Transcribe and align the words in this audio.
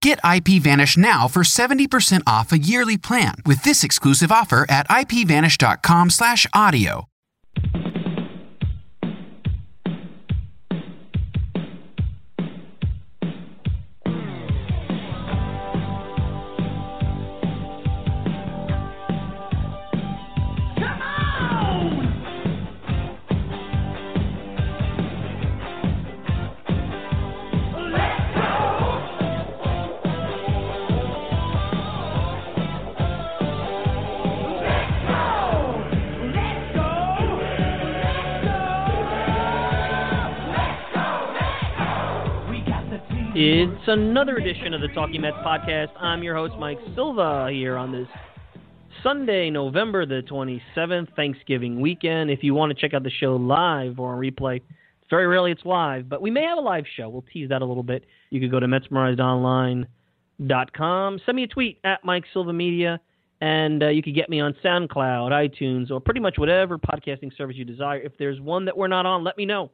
Get 0.00 0.22
IPVanish 0.22 0.96
now 0.96 1.26
for 1.28 1.42
70% 1.42 2.22
off 2.26 2.52
a 2.52 2.58
yearly 2.58 2.96
plan 2.96 3.34
with 3.44 3.64
this 3.64 3.82
exclusive 3.84 4.30
offer 4.30 4.64
at 4.68 4.86
ipvanish.com/audio. 4.88 7.08
It's 7.56 7.87
another 43.88 44.36
edition 44.36 44.72
of 44.74 44.82
the 44.82 44.88
Talking 44.88 45.22
Mets 45.22 45.38
podcast. 45.38 45.88
I'm 45.98 46.22
your 46.22 46.36
host, 46.36 46.52
Mike 46.58 46.78
Silva, 46.94 47.48
here 47.50 47.78
on 47.78 47.90
this 47.90 48.06
Sunday, 49.02 49.48
November 49.48 50.04
the 50.04 50.20
27th, 50.30 51.16
Thanksgiving 51.16 51.80
weekend. 51.80 52.30
If 52.30 52.44
you 52.44 52.52
want 52.52 52.70
to 52.70 52.78
check 52.78 52.92
out 52.92 53.02
the 53.02 53.10
show 53.10 53.36
live 53.36 53.98
or 53.98 54.12
on 54.12 54.20
replay, 54.20 54.60
very 55.08 55.26
rarely 55.26 55.52
it's 55.52 55.64
live, 55.64 56.06
but 56.06 56.20
we 56.20 56.30
may 56.30 56.42
have 56.42 56.58
a 56.58 56.60
live 56.60 56.84
show. 56.96 57.08
We'll 57.08 57.24
tease 57.32 57.48
that 57.48 57.62
a 57.62 57.64
little 57.64 57.82
bit. 57.82 58.04
You 58.28 58.40
could 58.40 58.50
go 58.50 58.60
to 58.60 58.66
MetsMerizedOnline.com. 58.66 61.20
Send 61.24 61.36
me 61.36 61.44
a 61.44 61.48
tweet 61.48 61.78
at 61.84 62.04
Mike 62.04 62.24
Silva 62.34 62.52
Media, 62.52 63.00
and 63.40 63.82
uh, 63.82 63.88
you 63.88 64.02
could 64.02 64.14
get 64.14 64.28
me 64.28 64.38
on 64.38 64.54
SoundCloud, 64.62 65.30
iTunes, 65.30 65.90
or 65.90 65.98
pretty 65.98 66.20
much 66.20 66.36
whatever 66.36 66.76
podcasting 66.76 67.34
service 67.38 67.56
you 67.56 67.64
desire. 67.64 68.00
If 68.00 68.18
there's 68.18 68.38
one 68.38 68.66
that 68.66 68.76
we're 68.76 68.88
not 68.88 69.06
on, 69.06 69.24
let 69.24 69.38
me 69.38 69.46
know. 69.46 69.70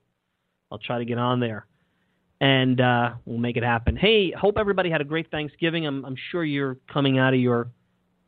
I'll 0.70 0.78
try 0.78 0.98
to 0.98 1.04
get 1.04 1.18
on 1.18 1.40
there 1.40 1.66
and 2.44 2.78
uh, 2.78 3.12
we'll 3.24 3.38
make 3.38 3.56
it 3.56 3.62
happen. 3.62 3.96
Hey, 3.96 4.30
hope 4.30 4.58
everybody 4.58 4.90
had 4.90 5.00
a 5.00 5.04
great 5.04 5.30
Thanksgiving. 5.30 5.86
I'm, 5.86 6.04
I'm 6.04 6.16
sure 6.30 6.44
you're 6.44 6.76
coming 6.92 7.18
out 7.18 7.32
of 7.32 7.40
your 7.40 7.68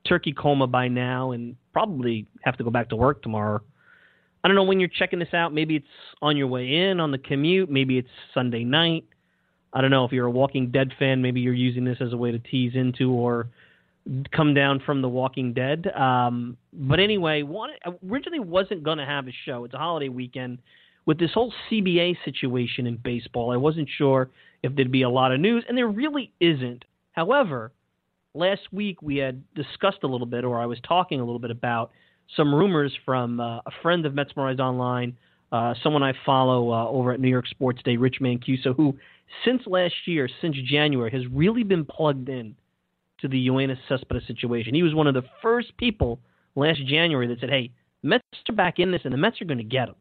turkey 0.09 0.33
coma 0.33 0.67
by 0.67 0.89
now 0.89 1.33
and 1.33 1.55
probably 1.75 2.27
have 2.41 2.57
to 2.57 2.65
go 2.65 2.71
back 2.71 2.89
to 2.89 2.97
work 2.97 3.23
tomorrow. 3.23 3.61
I 4.43 4.49
don't 4.49 4.55
know 4.55 4.63
when 4.63 4.81
you're 4.81 4.89
checking 4.89 5.19
this 5.19 5.35
out. 5.35 5.53
Maybe 5.53 5.77
it's 5.77 5.87
on 6.23 6.39
your 6.39 6.47
way 6.47 6.77
in 6.89 6.99
on 6.99 7.11
the 7.11 7.19
commute. 7.19 7.69
Maybe 7.69 7.99
it's 7.99 8.09
Sunday 8.33 8.65
night. 8.65 9.05
I 9.75 9.83
don't 9.83 9.91
know 9.91 10.07
if 10.07 10.13
you're 10.13 10.27
a 10.27 10.31
Walking 10.31 10.71
Dead 10.71 10.93
fan. 10.99 11.21
Maybe 11.21 11.43
you're 11.43 11.53
using 11.53 11.85
this 11.85 11.99
as 12.01 12.15
a 12.15 12.17
way 12.17 12.33
to 12.33 12.39
tease 12.39 12.73
into 12.75 13.11
or 13.11 13.49
come 14.35 14.55
down 14.55 14.81
from 14.87 15.03
The 15.03 15.11
Walking 15.11 15.53
Dead. 15.53 15.89
Um, 15.89 16.57
but 16.73 17.01
anyway, 17.01 17.43
one, 17.43 17.69
originally 18.11 18.41
wasn't 18.41 18.83
going 18.83 18.97
to 18.97 19.05
have 19.05 19.29
a 19.29 19.33
show. 19.45 19.67
It's 19.67 19.75
a 19.75 19.79
holiday 19.79 20.09
weekend 20.09 20.61
with 21.07 21.19
this 21.19 21.31
whole 21.33 21.53
CBA 21.71 22.17
situation 22.25 22.87
in 22.87 22.97
baseball, 22.97 23.53
I 23.53 23.57
wasn't 23.57 23.89
sure 23.97 24.29
if 24.63 24.75
there'd 24.75 24.91
be 24.91 25.03
a 25.03 25.11
lot 25.11 25.33
of 25.33 25.41
news, 25.41 25.65
and 25.69 25.79
there 25.79 25.89
really 25.89 26.33
isn't. 26.41 26.85
However, 27.13 27.73
last 28.35 28.63
week 28.73 29.01
we 29.01 29.17
had 29.17 29.43
discussed 29.55 29.99
a 30.03 30.07
little 30.07 30.27
bit, 30.27 30.45
or 30.45 30.61
I 30.61 30.67
was 30.67 30.79
talking 30.87 31.21
a 31.21 31.25
little 31.25 31.39
bit 31.39 31.53
about 31.53 31.93
some 32.37 32.55
rumors 32.55 32.93
from 33.05 33.41
uh, 33.41 33.59
a 33.59 33.71
friend 33.83 34.05
of 34.05 34.15
Mets 34.15 34.33
Online, 34.37 35.17
uh, 35.53 35.75
someone 35.83 36.03
I 36.03 36.13
follow 36.27 36.73
uh, 36.73 36.89
over 36.89 37.13
at 37.13 37.21
New 37.21 37.29
York 37.29 37.47
Sports 37.47 37.81
Day, 37.85 37.97
Rich 37.97 38.17
Mancuso, 38.21 38.75
who 38.77 38.99
since 39.45 39.63
last 39.67 39.95
year, 40.07 40.29
since 40.41 40.57
January, 40.65 41.11
has 41.13 41.23
really 41.33 41.63
been 41.63 41.85
plugged 41.85 42.29
in 42.29 42.57
to 43.21 43.29
the 43.29 43.49
Yoenis 43.49 43.79
Cespedes 43.89 44.27
situation. 44.27 44.75
He 44.75 44.83
was 44.83 44.95
one 44.95 45.07
of 45.07 45.15
the 45.15 45.23
first 45.41 45.77
people 45.77 46.19
last 46.57 46.85
January 46.87 47.29
that 47.29 47.41
said, 47.41 47.51
"Hey, 47.51 47.71
Mets 48.03 48.25
are 48.49 48.55
back 48.55 48.79
in 48.79 48.91
this, 48.91 49.03
and 49.05 49.13
the 49.13 49.19
Mets 49.19 49.41
are 49.41 49.45
going 49.47 49.59
to 49.59 49.65
get 49.65 49.89
him." 49.89 49.95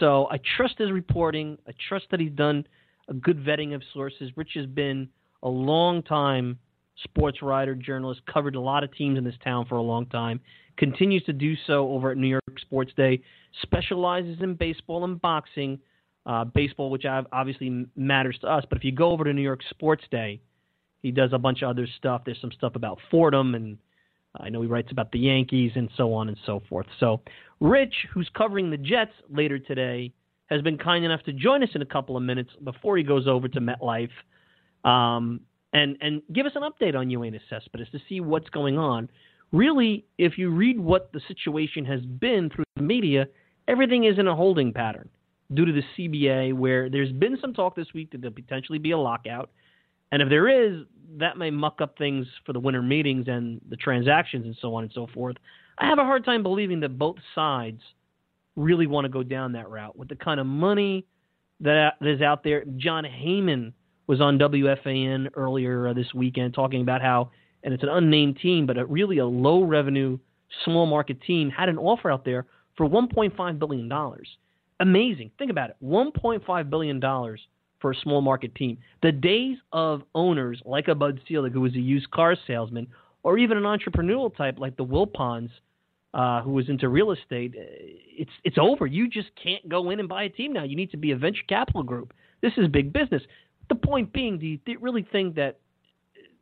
So 0.00 0.28
I 0.30 0.38
trust 0.56 0.78
his 0.78 0.90
reporting. 0.90 1.58
I 1.66 1.72
trust 1.88 2.06
that 2.10 2.20
he's 2.20 2.32
done 2.32 2.66
a 3.08 3.14
good 3.14 3.42
vetting 3.44 3.74
of 3.74 3.82
sources. 3.92 4.30
Rich 4.36 4.52
has 4.54 4.66
been 4.66 5.08
a 5.42 5.48
long 5.48 6.02
time 6.02 6.58
sports 7.04 7.42
writer, 7.42 7.74
journalist, 7.74 8.20
covered 8.32 8.54
a 8.54 8.60
lot 8.60 8.84
of 8.84 8.92
teams 8.94 9.18
in 9.18 9.24
this 9.24 9.36
town 9.42 9.66
for 9.66 9.76
a 9.76 9.82
long 9.82 10.06
time, 10.06 10.40
continues 10.76 11.24
to 11.24 11.32
do 11.32 11.54
so 11.66 11.90
over 11.90 12.10
at 12.10 12.16
New 12.16 12.28
York 12.28 12.60
Sports 12.60 12.92
Day, 12.96 13.20
specializes 13.62 14.38
in 14.40 14.54
baseball 14.54 15.04
and 15.04 15.20
boxing, 15.20 15.78
uh, 16.26 16.44
baseball, 16.44 16.90
which 16.90 17.04
obviously 17.06 17.86
matters 17.96 18.38
to 18.40 18.48
us. 18.48 18.64
But 18.68 18.78
if 18.78 18.84
you 18.84 18.92
go 18.92 19.10
over 19.10 19.24
to 19.24 19.32
New 19.32 19.42
York 19.42 19.60
Sports 19.70 20.04
Day, 20.10 20.40
he 21.00 21.10
does 21.10 21.30
a 21.32 21.38
bunch 21.38 21.62
of 21.62 21.70
other 21.70 21.86
stuff. 21.98 22.22
There's 22.24 22.40
some 22.40 22.52
stuff 22.52 22.74
about 22.74 22.98
Fordham, 23.10 23.54
and 23.54 23.78
I 24.38 24.48
know 24.48 24.60
he 24.60 24.68
writes 24.68 24.90
about 24.90 25.12
the 25.12 25.20
Yankees 25.20 25.72
and 25.76 25.88
so 25.96 26.12
on 26.12 26.28
and 26.28 26.36
so 26.44 26.62
forth. 26.68 26.86
So 26.98 27.20
Rich, 27.60 27.94
who's 28.12 28.30
covering 28.36 28.70
the 28.70 28.76
Jets 28.76 29.12
later 29.28 29.58
today, 29.58 30.12
has 30.46 30.62
been 30.62 30.78
kind 30.78 31.04
enough 31.04 31.22
to 31.24 31.32
join 31.32 31.62
us 31.62 31.70
in 31.74 31.82
a 31.82 31.86
couple 31.86 32.16
of 32.16 32.22
minutes 32.22 32.50
before 32.64 32.96
he 32.96 33.02
goes 33.02 33.26
over 33.26 33.48
to 33.48 33.60
MetLife 33.60 34.10
um, 34.84 35.40
and 35.72 35.96
and 36.00 36.22
give 36.32 36.46
us 36.46 36.52
an 36.54 36.62
update 36.62 36.94
on 36.94 37.08
Yoenis 37.08 37.40
Cespedes 37.50 37.88
to 37.92 37.98
see 38.08 38.20
what's 38.20 38.48
going 38.50 38.78
on. 38.78 39.10
Really, 39.52 40.04
if 40.18 40.38
you 40.38 40.50
read 40.50 40.78
what 40.78 41.10
the 41.12 41.20
situation 41.26 41.84
has 41.84 42.00
been 42.02 42.50
through 42.50 42.64
the 42.76 42.82
media, 42.82 43.26
everything 43.66 44.04
is 44.04 44.18
in 44.18 44.26
a 44.28 44.36
holding 44.36 44.72
pattern 44.72 45.08
due 45.54 45.64
to 45.64 45.72
the 45.72 45.82
CBA, 45.96 46.52
where 46.54 46.90
there's 46.90 47.12
been 47.12 47.38
some 47.40 47.54
talk 47.54 47.74
this 47.74 47.92
week 47.94 48.10
that 48.12 48.20
there'll 48.20 48.34
potentially 48.34 48.78
be 48.78 48.90
a 48.90 48.98
lockout. 48.98 49.50
And 50.12 50.20
if 50.22 50.28
there 50.28 50.48
is, 50.48 50.82
that 51.18 51.38
may 51.38 51.50
muck 51.50 51.80
up 51.80 51.96
things 51.96 52.26
for 52.44 52.52
the 52.52 52.60
winter 52.60 52.82
meetings 52.82 53.26
and 53.28 53.60
the 53.68 53.76
transactions 53.76 54.44
and 54.44 54.56
so 54.60 54.74
on 54.74 54.84
and 54.84 54.92
so 54.94 55.06
forth. 55.14 55.36
I 55.80 55.86
have 55.86 55.98
a 55.98 56.04
hard 56.04 56.24
time 56.24 56.42
believing 56.42 56.80
that 56.80 56.98
both 56.98 57.16
sides 57.34 57.80
really 58.56 58.86
want 58.86 59.04
to 59.04 59.08
go 59.08 59.22
down 59.22 59.52
that 59.52 59.70
route 59.70 59.96
with 59.96 60.08
the 60.08 60.16
kind 60.16 60.40
of 60.40 60.46
money 60.46 61.06
that 61.60 61.94
is 62.00 62.20
out 62.20 62.42
there. 62.42 62.64
Jon 62.76 63.04
Heyman 63.04 63.72
was 64.06 64.20
on 64.20 64.38
WFAN 64.38 65.28
earlier 65.34 65.88
uh, 65.88 65.92
this 65.92 66.12
weekend 66.14 66.54
talking 66.54 66.80
about 66.80 67.00
how, 67.00 67.30
and 67.62 67.72
it's 67.72 67.82
an 67.82 67.90
unnamed 67.90 68.38
team, 68.40 68.66
but 68.66 68.76
a, 68.76 68.84
really 68.86 69.18
a 69.18 69.26
low 69.26 69.62
revenue, 69.62 70.18
small 70.64 70.86
market 70.86 71.20
team 71.22 71.50
had 71.50 71.68
an 71.68 71.78
offer 71.78 72.10
out 72.10 72.24
there 72.24 72.46
for 72.76 72.88
$1.5 72.88 73.58
billion. 73.58 73.92
Amazing. 74.80 75.30
Think 75.38 75.50
about 75.50 75.70
it 75.70 75.76
$1.5 75.84 76.70
billion 76.70 77.00
for 77.80 77.92
a 77.92 77.96
small 78.02 78.20
market 78.20 78.54
team. 78.54 78.78
The 79.02 79.12
days 79.12 79.58
of 79.72 80.02
owners 80.14 80.60
like 80.64 80.88
a 80.88 80.94
Bud 80.94 81.20
Selig, 81.28 81.52
who 81.52 81.60
was 81.60 81.74
a 81.74 81.80
used 81.80 82.10
car 82.10 82.36
salesman, 82.46 82.88
or 83.22 83.38
even 83.38 83.56
an 83.56 83.64
entrepreneurial 83.64 84.34
type 84.36 84.58
like 84.58 84.76
the 84.76 84.84
Wilpons, 84.84 85.50
uh, 86.14 86.42
who 86.42 86.52
was 86.52 86.68
into 86.68 86.88
real 86.88 87.12
estate, 87.12 87.54
uh, 87.56 87.62
it's 87.64 88.30
it's 88.44 88.56
over. 88.58 88.86
You 88.86 89.08
just 89.08 89.28
can't 89.42 89.68
go 89.68 89.90
in 89.90 90.00
and 90.00 90.08
buy 90.08 90.24
a 90.24 90.28
team 90.28 90.52
now. 90.52 90.64
You 90.64 90.76
need 90.76 90.90
to 90.92 90.96
be 90.96 91.10
a 91.10 91.16
venture 91.16 91.42
capital 91.48 91.82
group. 91.82 92.12
This 92.40 92.52
is 92.56 92.68
big 92.68 92.92
business. 92.92 93.22
The 93.68 93.74
point 93.74 94.12
being, 94.12 94.38
do 94.38 94.46
you 94.46 94.58
really 94.80 95.06
think 95.10 95.34
that 95.36 95.58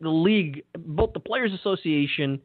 the 0.00 0.08
league, 0.08 0.62
both 0.78 1.12
the 1.12 1.20
Players 1.20 1.52
Association 1.52 2.40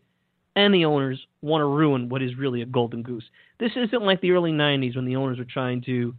and 0.56 0.74
the 0.74 0.86
owners, 0.86 1.20
want 1.42 1.62
to 1.62 1.66
ruin 1.66 2.10
what 2.10 2.22
is 2.22 2.36
really 2.38 2.62
a 2.62 2.66
golden 2.66 3.04
goose? 3.04 3.24
This 3.60 3.72
isn't 3.76 4.02
like 4.02 4.22
the 4.22 4.32
early 4.32 4.52
'90s 4.52 4.96
when 4.96 5.06
the 5.06 5.16
owners 5.16 5.38
were 5.38 5.46
trying 5.46 5.82
to 5.84 6.16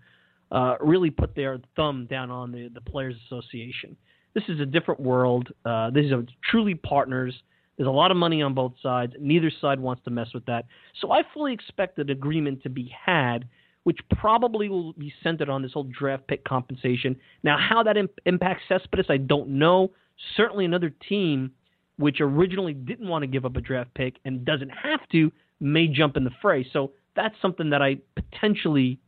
uh, 0.52 0.76
really 0.81 1.10
put 1.10 1.34
their 1.34 1.58
thumb 1.75 2.06
down 2.06 2.31
on 2.31 2.52
the, 2.52 2.69
the 2.69 2.81
Players 2.81 3.16
Association. 3.26 3.96
This 4.34 4.44
is 4.48 4.60
a 4.60 4.66
different 4.66 5.00
world. 5.00 5.48
Uh, 5.64 5.90
these 5.90 6.12
are 6.12 6.25
truly 6.48 6.75
partners. 6.75 7.34
There's 7.76 7.88
a 7.88 7.92
lot 7.92 8.10
of 8.10 8.16
money 8.16 8.42
on 8.42 8.54
both 8.54 8.74
sides. 8.82 9.14
Neither 9.19 9.50
side 9.60 9.80
wants 9.80 10.04
to 10.04 10.10
mess 10.10 10.28
with 10.34 10.44
that. 10.46 10.66
So 11.00 11.10
I 11.10 11.22
fully 11.32 11.52
expect 11.52 11.98
an 11.98 12.10
agreement 12.10 12.62
to 12.62 12.69
be 12.69 12.92
had, 13.04 13.48
which 13.84 13.98
probably 14.10 14.69
will 14.69 14.92
be 14.92 15.12
centered 15.22 15.48
on 15.48 15.62
this 15.62 15.72
whole 15.72 15.84
draft 15.84 16.26
pick 16.26 16.44
compensation. 16.44 17.16
Now, 17.42 17.56
how 17.58 17.82
that 17.82 17.96
imp- 17.96 18.20
impacts 18.26 18.62
Cespedes, 18.69 19.06
I 19.08 19.16
don't 19.16 19.48
know. 19.50 19.90
Certainly, 20.36 20.66
another 20.66 20.92
team 21.08 21.52
which 21.96 22.20
originally 22.20 22.72
didn't 22.72 23.08
want 23.08 23.22
to 23.22 23.26
give 23.26 23.44
up 23.44 23.56
a 23.56 23.60
draft 23.60 23.92
pick 23.94 24.16
and 24.24 24.44
doesn't 24.44 24.70
have 24.70 25.00
to 25.12 25.30
may 25.60 25.86
jump 25.86 26.16
in 26.16 26.24
the 26.24 26.30
fray. 26.40 26.66
So 26.72 26.92
that's 27.14 27.34
something 27.40 27.70
that 27.70 27.82
I 27.82 27.98
potentially 28.16 28.98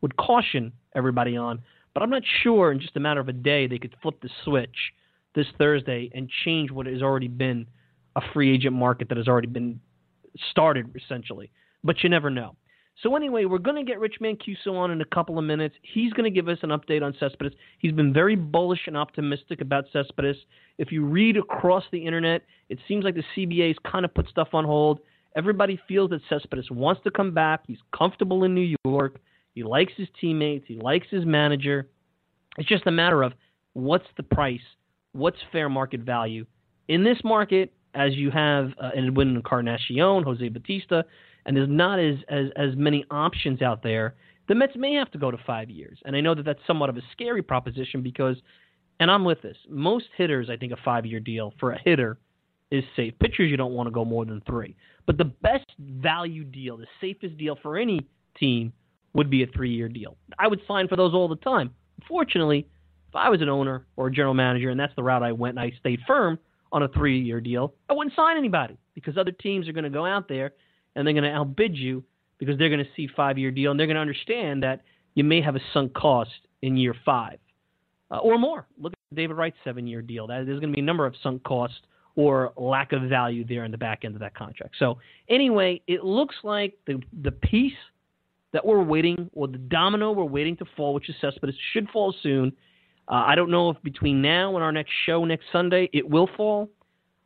would 0.00 0.16
caution 0.16 0.72
everybody 0.94 1.36
on. 1.36 1.62
But 1.94 2.02
I'm 2.02 2.10
not 2.10 2.22
sure 2.42 2.72
in 2.72 2.80
just 2.80 2.96
a 2.96 3.00
matter 3.00 3.20
of 3.20 3.28
a 3.28 3.32
day 3.32 3.66
they 3.66 3.78
could 3.78 3.96
flip 4.02 4.20
the 4.20 4.30
switch 4.44 4.92
this 5.34 5.46
Thursday 5.58 6.10
and 6.14 6.30
change 6.44 6.70
what 6.70 6.86
has 6.86 7.02
already 7.02 7.28
been 7.28 7.66
a 8.16 8.20
free 8.32 8.54
agent 8.54 8.74
market 8.74 9.08
that 9.08 9.18
has 9.18 9.28
already 9.28 9.48
been 9.48 9.80
started 10.50 10.94
essentially. 10.96 11.50
But 11.82 12.02
you 12.02 12.08
never 12.08 12.30
know. 12.30 12.56
So 13.02 13.16
anyway, 13.16 13.44
we're 13.44 13.58
going 13.58 13.84
to 13.84 13.90
get 13.90 13.98
Rich 13.98 14.16
Mancuso 14.22 14.74
on 14.74 14.92
in 14.92 15.00
a 15.00 15.06
couple 15.06 15.38
of 15.38 15.44
minutes. 15.44 15.74
He's 15.82 16.12
going 16.12 16.24
to 16.24 16.34
give 16.34 16.48
us 16.48 16.58
an 16.62 16.70
update 16.70 17.02
on 17.02 17.14
Cespedes. 17.18 17.52
He's 17.78 17.92
been 17.92 18.12
very 18.12 18.36
bullish 18.36 18.82
and 18.86 18.96
optimistic 18.96 19.60
about 19.60 19.86
Cespedes. 19.92 20.36
If 20.78 20.92
you 20.92 21.04
read 21.04 21.36
across 21.36 21.82
the 21.90 22.06
internet, 22.06 22.42
it 22.68 22.78
seems 22.86 23.04
like 23.04 23.16
the 23.16 23.24
CBA's 23.36 23.78
kind 23.84 24.04
of 24.04 24.14
put 24.14 24.28
stuff 24.28 24.48
on 24.52 24.64
hold. 24.64 25.00
Everybody 25.36 25.78
feels 25.88 26.10
that 26.10 26.20
Cespedes 26.28 26.70
wants 26.70 27.02
to 27.02 27.10
come 27.10 27.34
back. 27.34 27.64
He's 27.66 27.78
comfortable 27.96 28.44
in 28.44 28.54
New 28.54 28.76
York. 28.84 29.16
He 29.54 29.64
likes 29.64 29.92
his 29.96 30.08
teammates. 30.20 30.64
He 30.68 30.76
likes 30.76 31.08
his 31.10 31.26
manager. 31.26 31.88
It's 32.58 32.68
just 32.68 32.86
a 32.86 32.92
matter 32.92 33.24
of 33.24 33.32
what's 33.72 34.06
the 34.16 34.22
price, 34.22 34.60
what's 35.12 35.38
fair 35.50 35.68
market 35.68 36.00
value. 36.00 36.46
In 36.86 37.02
this 37.02 37.18
market, 37.24 37.72
as 37.94 38.14
you 38.14 38.30
have 38.30 38.72
uh, 38.80 38.90
Edwin 38.96 39.36
Encarnacion, 39.36 40.22
Jose 40.24 40.48
Bautista, 40.48 41.04
and 41.46 41.56
there's 41.56 41.68
not 41.68 41.98
as, 41.98 42.16
as, 42.28 42.46
as 42.56 42.76
many 42.76 43.04
options 43.10 43.62
out 43.62 43.82
there, 43.82 44.14
the 44.48 44.54
Mets 44.54 44.74
may 44.76 44.94
have 44.94 45.10
to 45.12 45.18
go 45.18 45.30
to 45.30 45.38
five 45.46 45.70
years. 45.70 45.98
And 46.04 46.14
I 46.16 46.20
know 46.20 46.34
that 46.34 46.44
that's 46.44 46.60
somewhat 46.66 46.90
of 46.90 46.96
a 46.96 47.02
scary 47.12 47.42
proposition 47.42 48.02
because, 48.02 48.36
and 49.00 49.10
I'm 49.10 49.24
with 49.24 49.42
this, 49.42 49.56
most 49.68 50.06
hitters, 50.16 50.50
I 50.50 50.56
think 50.56 50.72
a 50.72 50.76
five 50.84 51.06
year 51.06 51.20
deal 51.20 51.54
for 51.58 51.72
a 51.72 51.78
hitter 51.78 52.18
is 52.70 52.84
safe. 52.96 53.14
Pitchers, 53.20 53.50
you 53.50 53.56
don't 53.56 53.72
want 53.72 53.86
to 53.86 53.90
go 53.90 54.04
more 54.04 54.24
than 54.24 54.42
three. 54.46 54.76
But 55.06 55.18
the 55.18 55.24
best 55.24 55.66
value 55.78 56.44
deal, 56.44 56.76
the 56.76 56.86
safest 57.00 57.36
deal 57.38 57.58
for 57.62 57.76
any 57.76 58.06
team 58.38 58.72
would 59.14 59.30
be 59.30 59.42
a 59.42 59.46
three 59.46 59.72
year 59.72 59.88
deal. 59.88 60.16
I 60.38 60.48
would 60.48 60.60
sign 60.66 60.88
for 60.88 60.96
those 60.96 61.14
all 61.14 61.28
the 61.28 61.36
time. 61.36 61.70
Unfortunately, 62.00 62.66
if 63.08 63.14
I 63.14 63.28
was 63.28 63.40
an 63.42 63.48
owner 63.48 63.86
or 63.96 64.08
a 64.08 64.12
general 64.12 64.34
manager 64.34 64.70
and 64.70 64.80
that's 64.80 64.94
the 64.96 65.02
route 65.02 65.22
I 65.22 65.32
went 65.32 65.58
and 65.58 65.60
I 65.60 65.72
stayed 65.78 66.00
firm 66.06 66.38
on 66.74 66.82
a 66.82 66.88
three 66.88 67.20
year 67.20 67.40
deal, 67.40 67.72
I 67.88 67.94
wouldn't 67.94 68.14
sign 68.16 68.36
anybody 68.36 68.76
because 68.94 69.16
other 69.16 69.30
teams 69.30 69.68
are 69.68 69.72
going 69.72 69.84
to 69.84 69.90
go 69.90 70.04
out 70.04 70.28
there 70.28 70.52
and 70.94 71.06
they're 71.06 71.14
going 71.14 71.24
to 71.24 71.30
outbid 71.30 71.76
you 71.76 72.02
because 72.38 72.58
they're 72.58 72.68
going 72.68 72.84
to 72.84 72.90
see 72.96 73.08
five 73.16 73.38
year 73.38 73.52
deal 73.52 73.70
and 73.70 73.78
they're 73.78 73.86
going 73.86 73.94
to 73.94 74.00
understand 74.00 74.64
that 74.64 74.82
you 75.14 75.22
may 75.22 75.40
have 75.40 75.54
a 75.54 75.60
sunk 75.72 75.94
cost 75.94 76.30
in 76.62 76.76
year 76.76 76.94
five 77.04 77.38
uh, 78.10 78.18
or 78.18 78.38
more. 78.38 78.66
Look 78.76 78.92
at 78.92 79.16
David 79.16 79.36
Wright's 79.36 79.56
seven 79.62 79.86
year 79.86 80.02
deal. 80.02 80.26
That, 80.26 80.46
there's 80.46 80.58
going 80.58 80.72
to 80.72 80.76
be 80.76 80.82
a 80.82 80.84
number 80.84 81.06
of 81.06 81.14
sunk 81.22 81.44
costs 81.44 81.76
or 82.16 82.52
lack 82.56 82.92
of 82.92 83.02
value 83.02 83.44
there 83.44 83.64
in 83.64 83.70
the 83.70 83.78
back 83.78 84.04
end 84.04 84.14
of 84.14 84.20
that 84.20 84.34
contract. 84.34 84.74
So 84.78 84.98
anyway, 85.28 85.80
it 85.86 86.04
looks 86.04 86.34
like 86.42 86.74
the 86.88 87.00
the 87.22 87.32
piece 87.32 87.72
that 88.52 88.64
we're 88.66 88.82
waiting, 88.82 89.30
or 89.32 89.48
the 89.48 89.58
domino 89.58 90.12
we're 90.12 90.24
waiting 90.24 90.56
to 90.56 90.64
fall, 90.76 90.94
which 90.94 91.08
is 91.08 91.14
Cespedes, 91.20 91.56
should 91.72 91.88
fall 91.90 92.14
soon. 92.22 92.52
Uh, 93.08 93.24
I 93.26 93.34
don't 93.34 93.50
know 93.50 93.70
if 93.70 93.82
between 93.82 94.22
now 94.22 94.54
and 94.54 94.64
our 94.64 94.72
next 94.72 94.92
show 95.04 95.24
next 95.24 95.46
Sunday 95.52 95.90
it 95.92 96.08
will 96.08 96.28
fall, 96.36 96.70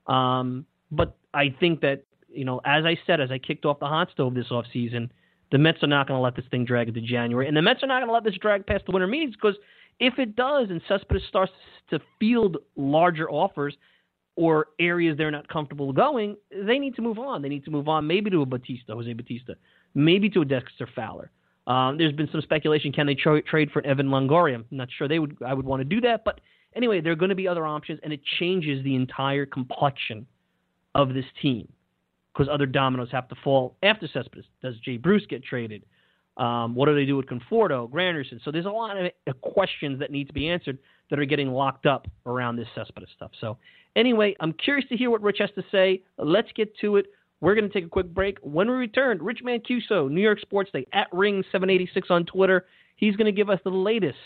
um, 0.06 0.66
but 0.90 1.16
I 1.34 1.54
think 1.60 1.80
that 1.82 2.04
you 2.30 2.44
know, 2.44 2.60
as 2.64 2.84
I 2.84 2.98
said, 3.06 3.20
as 3.20 3.30
I 3.30 3.38
kicked 3.38 3.64
off 3.64 3.78
the 3.78 3.86
hot 3.86 4.10
stove 4.12 4.34
this 4.34 4.50
off 4.50 4.66
season, 4.72 5.10
the 5.50 5.58
Mets 5.58 5.82
are 5.82 5.88
not 5.88 6.06
going 6.08 6.18
to 6.18 6.22
let 6.22 6.36
this 6.36 6.44
thing 6.50 6.64
drag 6.64 6.88
into 6.88 7.00
January, 7.00 7.48
and 7.48 7.56
the 7.56 7.62
Mets 7.62 7.82
are 7.82 7.86
not 7.86 8.00
going 8.00 8.08
to 8.08 8.12
let 8.12 8.24
this 8.24 8.36
drag 8.40 8.66
past 8.66 8.84
the 8.86 8.92
winter 8.92 9.06
meetings 9.06 9.34
because 9.34 9.56
if 10.00 10.18
it 10.18 10.36
does, 10.36 10.68
and 10.70 10.80
Cespedes 10.88 11.22
starts 11.28 11.52
to 11.90 12.00
field 12.20 12.58
larger 12.76 13.30
offers 13.30 13.76
or 14.36 14.68
areas 14.78 15.16
they're 15.16 15.32
not 15.32 15.48
comfortable 15.48 15.92
going, 15.92 16.36
they 16.52 16.78
need 16.78 16.94
to 16.94 17.02
move 17.02 17.18
on. 17.18 17.42
They 17.42 17.48
need 17.48 17.64
to 17.64 17.72
move 17.72 17.88
on, 17.88 18.06
maybe 18.06 18.30
to 18.30 18.42
a 18.42 18.46
Bautista, 18.46 18.94
Jose 18.94 19.12
Bautista, 19.12 19.56
maybe 19.94 20.30
to 20.30 20.42
a 20.42 20.44
Dexter 20.44 20.88
Fowler. 20.94 21.30
Um, 21.68 21.98
there's 21.98 22.14
been 22.14 22.28
some 22.32 22.40
speculation: 22.40 22.92
can 22.92 23.06
they 23.06 23.14
tra- 23.14 23.42
trade 23.42 23.70
for 23.70 23.84
Evan 23.86 24.08
Longoria? 24.08 24.56
I'm 24.56 24.64
not 24.70 24.88
sure 24.96 25.06
they 25.06 25.18
would. 25.18 25.36
I 25.46 25.54
would 25.54 25.66
want 25.66 25.80
to 25.80 25.84
do 25.84 26.00
that, 26.00 26.24
but 26.24 26.40
anyway, 26.74 27.00
there 27.00 27.12
are 27.12 27.16
going 27.16 27.28
to 27.28 27.36
be 27.36 27.46
other 27.46 27.66
options, 27.66 28.00
and 28.02 28.12
it 28.12 28.20
changes 28.40 28.82
the 28.82 28.96
entire 28.96 29.46
complexion 29.46 30.26
of 30.94 31.14
this 31.14 31.26
team 31.40 31.68
because 32.32 32.48
other 32.50 32.66
dominoes 32.66 33.08
have 33.12 33.28
to 33.28 33.34
fall 33.44 33.76
after 33.82 34.08
Cespedes. 34.08 34.46
Does 34.62 34.74
Jay 34.84 34.96
Bruce 34.96 35.26
get 35.28 35.44
traded? 35.44 35.84
Um, 36.38 36.74
what 36.74 36.86
do 36.86 36.94
they 36.94 37.04
do 37.04 37.16
with 37.16 37.26
Conforto, 37.26 37.90
Granderson? 37.90 38.40
So 38.44 38.52
there's 38.52 38.64
a 38.64 38.70
lot 38.70 38.96
of 38.96 39.40
questions 39.40 39.98
that 39.98 40.10
need 40.10 40.28
to 40.28 40.32
be 40.32 40.48
answered 40.48 40.78
that 41.10 41.18
are 41.18 41.24
getting 41.24 41.50
locked 41.50 41.84
up 41.84 42.06
around 42.26 42.56
this 42.56 42.68
Cespedes 42.74 43.08
stuff. 43.16 43.32
So 43.40 43.58
anyway, 43.96 44.36
I'm 44.40 44.52
curious 44.52 44.88
to 44.88 44.96
hear 44.96 45.10
what 45.10 45.20
Rich 45.20 45.38
has 45.40 45.50
to 45.56 45.64
say. 45.72 46.02
Let's 46.16 46.48
get 46.54 46.76
to 46.78 46.96
it. 46.96 47.06
We're 47.40 47.54
going 47.54 47.68
to 47.68 47.72
take 47.72 47.84
a 47.84 47.88
quick 47.88 48.12
break. 48.12 48.38
When 48.42 48.68
we 48.68 48.74
return, 48.74 49.22
Rich 49.22 49.40
Mancuso, 49.44 50.10
New 50.10 50.20
York 50.20 50.40
Sports 50.40 50.70
Day, 50.72 50.86
at 50.92 51.10
Ring786 51.12 52.10
on 52.10 52.24
Twitter. 52.26 52.66
He's 52.96 53.14
going 53.14 53.26
to 53.26 53.32
give 53.32 53.48
us 53.48 53.60
the 53.62 53.70
latest 53.70 54.16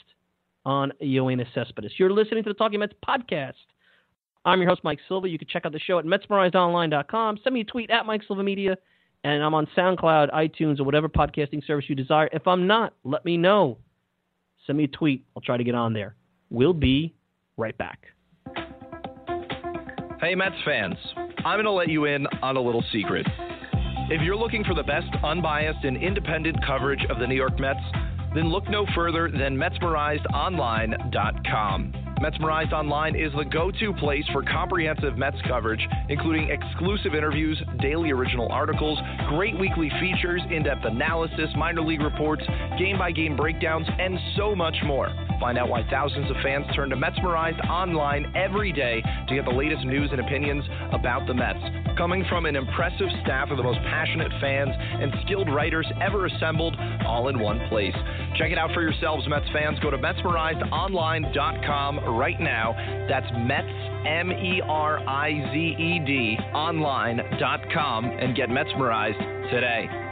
on 0.65 0.93
Yoenis 1.03 1.53
Cespedes. 1.55 1.93
You're 1.99 2.11
listening 2.11 2.43
to 2.45 2.51
the 2.51 2.55
Talking 2.55 2.81
Mets 2.81 2.95
podcast. 3.07 3.53
I'm 4.45 4.61
your 4.61 4.71
host, 4.71 4.83
Mike 4.83 4.99
Silva. 5.09 5.29
You 5.29 5.39
can 5.39 5.49
check 5.49 5.67
out 5.67 5.73
the 5.73 5.79
show 5.79 5.99
at 5.99 6.05
MetsMerizedOnline.com. 6.05 7.39
Send 7.45 7.55
me 7.55 7.61
a 7.61 7.65
tweet 7.65 7.91
at 7.91 8.07
Mike 8.07 8.23
Silva 8.27 8.43
Media, 8.43 8.77
and 9.25 9.43
I'm 9.43 9.55
on 9.55 9.69
SoundCloud, 9.77 10.33
iTunes, 10.33 10.81
or 10.81 10.85
whatever 10.85 11.09
podcasting 11.09 11.65
service 11.67 11.85
you 11.89 11.95
desire. 11.95 12.29
If 12.33 12.47
I'm 12.47 12.67
not, 12.67 12.95
let 13.05 13.25
me 13.25 13.37
know. 13.37 13.79
Send 14.67 14.79
me 14.79 14.85
a 14.85 14.89
tweet. 14.89 15.25
I'll 15.37 15.43
try 15.43 15.57
to 15.57 15.65
get 15.65 15.75
on 15.75 15.93
there. 15.93 16.17
We'll 16.51 16.73
be 16.73 17.15
right 17.57 17.77
back. 17.77 18.07
Hey, 20.21 20.35
Mets 20.35 20.57
fans. 20.65 20.97
I'm 21.45 21.57
going 21.57 21.65
to 21.65 21.73
let 21.73 21.89
you 21.89 22.05
in 22.05 22.29
on 22.41 22.57
a 22.57 22.61
little 22.61 22.85
secret. 22.93 23.27
If 24.11 24.23
you're 24.23 24.37
looking 24.37 24.63
for 24.63 24.75
the 24.75 24.85
best 24.85 25.09
unbiased 25.25 25.85
and 25.85 25.97
independent 25.97 26.65
coverage 26.65 27.05
of 27.11 27.19
the 27.19 27.27
New 27.27 27.35
York 27.35 27.59
Mets, 27.59 27.81
then 28.33 28.51
look 28.51 28.69
no 28.69 28.87
further 28.95 29.29
than 29.29 29.57
MetsMerizedOnline.com. 29.57 31.95
Metsmerized 32.23 32.73
Online 32.73 33.17
is 33.17 33.33
the 33.37 33.45
go 33.45 33.73
to 33.73 33.93
place 33.95 34.25
for 34.33 34.45
comprehensive 34.45 35.19
Mets 35.19 35.39
coverage, 35.49 35.85
including 36.09 36.51
exclusive 36.51 37.17
interviews, 37.17 37.61
daily 37.81 38.13
original 38.13 38.47
articles, 38.53 39.01
great 39.29 39.59
weekly 39.59 39.91
features, 40.01 40.41
in 40.49 40.63
depth 40.63 40.85
analysis, 40.85 41.51
minor 41.57 41.83
league 41.83 42.03
reports, 42.03 42.45
game 42.79 42.97
by 42.97 43.11
game 43.11 43.35
breakdowns, 43.35 43.89
and 43.99 44.17
so 44.37 44.55
much 44.55 44.77
more. 44.85 45.09
Find 45.43 45.59
out 45.59 45.69
why 45.69 45.83
thousands 45.91 46.31
of 46.31 46.37
fans 46.41 46.65
turn 46.73 46.89
to 46.91 46.97
Metsmerized 46.97 47.69
Online 47.69 48.33
every 48.37 48.71
day 48.71 49.03
to 49.27 49.35
get 49.35 49.45
the 49.45 49.51
latest 49.51 49.85
news 49.85 50.11
and 50.13 50.21
opinions 50.21 50.63
about 50.93 51.27
the 51.27 51.35
Mets. 51.35 51.59
Coming 51.99 52.25
from 52.29 52.47
an 52.47 52.55
impressive 52.55 53.09
staff 53.25 53.51
of 53.51 53.57
the 53.57 53.63
most 53.65 53.81
passionate 53.81 54.31
fans 54.41 54.71
and 54.73 55.13
skilled 55.27 55.53
writers 55.53 55.85
ever 56.01 56.27
assembled, 56.27 56.77
all 57.05 57.27
in 57.27 57.41
one 57.41 57.59
place. 57.69 57.97
Check 58.37 58.53
it 58.53 58.59
out 58.59 58.73
for 58.73 58.83
yourselves, 58.83 59.27
Mets 59.29 59.51
fans. 59.53 59.81
Go 59.81 59.91
to 59.91 59.99
MetsmerizedOnline.com 59.99 62.17
right 62.17 62.41
now. 62.41 62.77
That's 63.09 63.27
Mets, 63.35 63.67
M 64.07 64.31
E 64.31 64.63
R 64.65 65.01
I 65.09 65.33
Z 65.53 65.59
E 65.59 65.99
D, 66.07 66.39
online.com, 66.55 68.05
and 68.05 68.37
get 68.37 68.49
Metsmerized 68.49 69.51
today. 69.51 70.12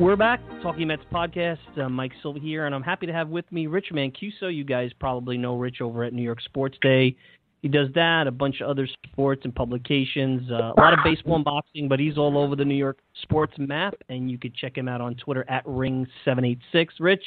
We're 0.00 0.16
back, 0.16 0.40
Talking 0.62 0.88
Mets 0.88 1.02
podcast. 1.12 1.58
Uh, 1.76 1.86
Mike 1.90 2.12
Silva 2.22 2.40
here, 2.40 2.64
and 2.64 2.74
I'm 2.74 2.82
happy 2.82 3.04
to 3.04 3.12
have 3.12 3.28
with 3.28 3.44
me 3.52 3.66
Rich 3.66 3.88
Mancuso. 3.92 4.48
You 4.50 4.64
guys 4.64 4.92
probably 4.98 5.36
know 5.36 5.58
Rich 5.58 5.82
over 5.82 6.04
at 6.04 6.14
New 6.14 6.22
York 6.22 6.40
Sports 6.40 6.78
Day. 6.80 7.14
He 7.60 7.68
does 7.68 7.88
that, 7.94 8.26
a 8.26 8.30
bunch 8.30 8.62
of 8.62 8.70
other 8.70 8.88
sports 9.12 9.42
and 9.44 9.54
publications, 9.54 10.50
uh, 10.50 10.72
a 10.74 10.80
lot 10.80 10.94
of 10.94 11.00
baseball 11.04 11.36
and 11.36 11.44
boxing, 11.44 11.86
but 11.86 12.00
he's 12.00 12.16
all 12.16 12.38
over 12.38 12.56
the 12.56 12.64
New 12.64 12.76
York 12.76 13.00
sports 13.20 13.52
map, 13.58 13.92
and 14.08 14.30
you 14.30 14.38
could 14.38 14.54
check 14.54 14.74
him 14.74 14.88
out 14.88 15.02
on 15.02 15.16
Twitter 15.16 15.44
at 15.50 15.66
Ring786. 15.66 16.88
Rich, 16.98 17.24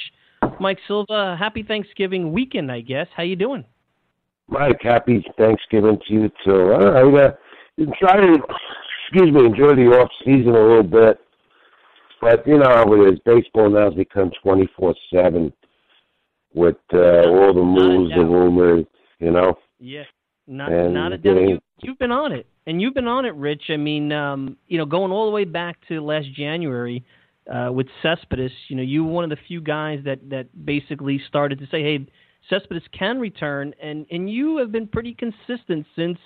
Mike 0.60 0.80
Silva, 0.88 1.36
happy 1.38 1.62
Thanksgiving 1.62 2.34
weekend, 2.34 2.72
I 2.72 2.82
guess. 2.82 3.06
How 3.15 3.22
you 3.22 3.36
doing? 3.36 3.63
Mike, 4.48 4.80
happy 4.82 5.24
Thanksgiving 5.38 6.00
to 6.08 6.12
you 6.12 6.32
too. 6.44 6.74
All 6.74 6.92
right, 7.12 7.24
uh, 7.24 7.86
try 8.00 8.15
to, 8.20 8.39
excuse 9.06 9.32
me, 9.32 9.46
enjoy 9.46 9.75
the 9.75 9.96
off 9.96 10.10
season 10.25 10.56
a 10.56 10.68
little 10.68 10.82
bit. 10.82 11.20
But 12.24 12.48
you 12.48 12.58
know 12.58 12.70
how 12.70 12.94
it 12.94 13.13
is. 13.13 13.20
Baseball 13.25 13.70
now 13.70 13.86
has 13.86 13.94
become 13.96 14.32
twenty 14.42 14.70
four 14.77 14.96
seven 15.13 15.51
with 16.53 16.77
uh, 16.94 17.27
all 17.27 17.53
the 17.53 17.62
moves, 17.62 18.13
the 18.15 18.24
rumors. 18.24 18.86
You 19.20 19.32
know. 19.32 19.56
Yeah, 19.80 20.03
not 20.48 20.72
and 20.72 20.94
not 20.94 21.12
a 21.12 21.18
doubt. 21.18 21.36
You, 21.36 21.60
you've 21.82 22.00
been 22.00 22.12
on 22.12 22.32
it, 22.32 22.48
and 22.65 22.82
you've 22.82 22.94
been 22.94 23.08
on 23.08 23.25
it, 23.25 23.36
Rich. 23.36 23.63
I 23.70 23.77
mean, 23.77 24.13
um, 24.13 24.56
you 24.68 24.77
know, 24.77 24.86
going 24.86 25.12
all 25.12 25.25
the 25.25 25.32
way 25.32 25.44
back 25.44 25.77
to 25.89 26.00
last 26.00 26.27
January 26.34 27.03
uh, 27.53 27.72
with 27.74 27.88
Cespedes. 28.01 28.51
You 28.70 28.77
know, 28.77 28.84
you 28.84 29.03
were 29.03 29.12
one 29.12 29.25
of 29.25 29.30
the 29.30 29.44
few 29.48 29.60
guys 29.60 30.00
that 30.06 30.30
that 30.30 30.65
basically 30.65 31.22
started 31.27 31.60
to 31.60 31.65
say, 31.65 31.84
"Hey, 31.84 32.08
Cespedes 32.50 32.84
can 32.98 33.20
return," 33.20 33.74
and 33.82 34.06
and 34.10 34.30
you 34.30 34.58
have 34.58 34.72
been 34.72 34.88
pretty 34.88 35.13
consistent 35.13 35.86
since 35.94 36.18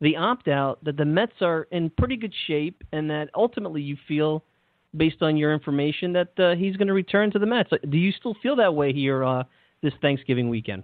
the 0.00 0.16
opt 0.16 0.46
out 0.46 0.82
that 0.84 0.96
the 0.96 1.04
Mets 1.04 1.40
are 1.40 1.66
in 1.72 1.90
pretty 1.90 2.16
good 2.16 2.34
shape, 2.46 2.84
and 2.92 3.10
that 3.10 3.28
ultimately 3.34 3.82
you 3.82 3.96
feel 4.06 4.44
based 4.96 5.22
on 5.22 5.36
your 5.36 5.52
information, 5.52 6.12
that 6.12 6.38
uh, 6.38 6.54
he's 6.54 6.76
going 6.76 6.88
to 6.88 6.94
return 6.94 7.30
to 7.30 7.38
the 7.38 7.46
Mets. 7.46 7.70
Do 7.88 7.98
you 7.98 8.12
still 8.12 8.36
feel 8.42 8.56
that 8.56 8.74
way 8.74 8.92
here 8.92 9.24
uh, 9.24 9.44
this 9.82 9.92
Thanksgiving 10.00 10.48
weekend? 10.48 10.82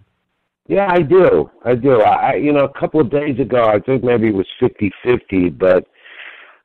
Yeah, 0.67 0.89
I 0.91 1.01
do. 1.01 1.51
I 1.65 1.75
do. 1.75 2.03
I, 2.03 2.35
you 2.35 2.53
know, 2.53 2.65
a 2.65 2.79
couple 2.79 3.01
of 3.01 3.11
days 3.11 3.39
ago, 3.41 3.65
I 3.65 3.79
think 3.81 4.05
maybe 4.05 4.29
it 4.29 4.35
was 4.35 4.47
fifty-fifty, 4.61 5.49
but 5.49 5.87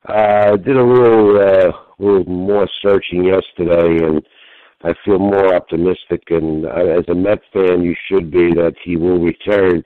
uh, 0.10 0.52
I 0.52 0.58
did 0.58 0.76
a 0.76 0.84
little, 0.84 1.40
uh, 1.40 1.72
little 2.00 2.26
more 2.26 2.68
searching 2.82 3.24
yesterday, 3.24 4.06
and 4.06 4.22
I 4.84 4.94
feel 5.06 5.20
more 5.20 5.56
optimistic. 5.56 6.24
And 6.30 6.66
uh, 6.66 7.00
as 7.00 7.06
a 7.08 7.16
Met 7.16 7.40
fan, 7.54 7.82
you 7.82 7.96
should 8.08 8.30
be 8.30 8.54
that 8.56 8.76
he 8.84 8.98
will 8.98 9.20
return. 9.20 9.84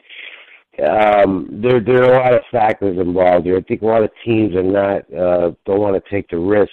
Um, 0.84 1.48
there, 1.52 1.80
there 1.80 2.04
are 2.04 2.14
a 2.14 2.24
lot 2.24 2.34
of 2.34 2.42
factors 2.52 2.98
involved 3.00 3.46
here. 3.46 3.58
I 3.58 3.62
think 3.62 3.82
a 3.82 3.86
lot 3.86 4.04
of 4.04 4.12
teams 4.26 4.56
are 4.56 4.64
not 4.64 5.14
uh, 5.14 5.52
don't 5.66 5.80
want 5.80 5.96
to 5.96 6.10
take 6.10 6.30
the 6.30 6.38
risk 6.38 6.72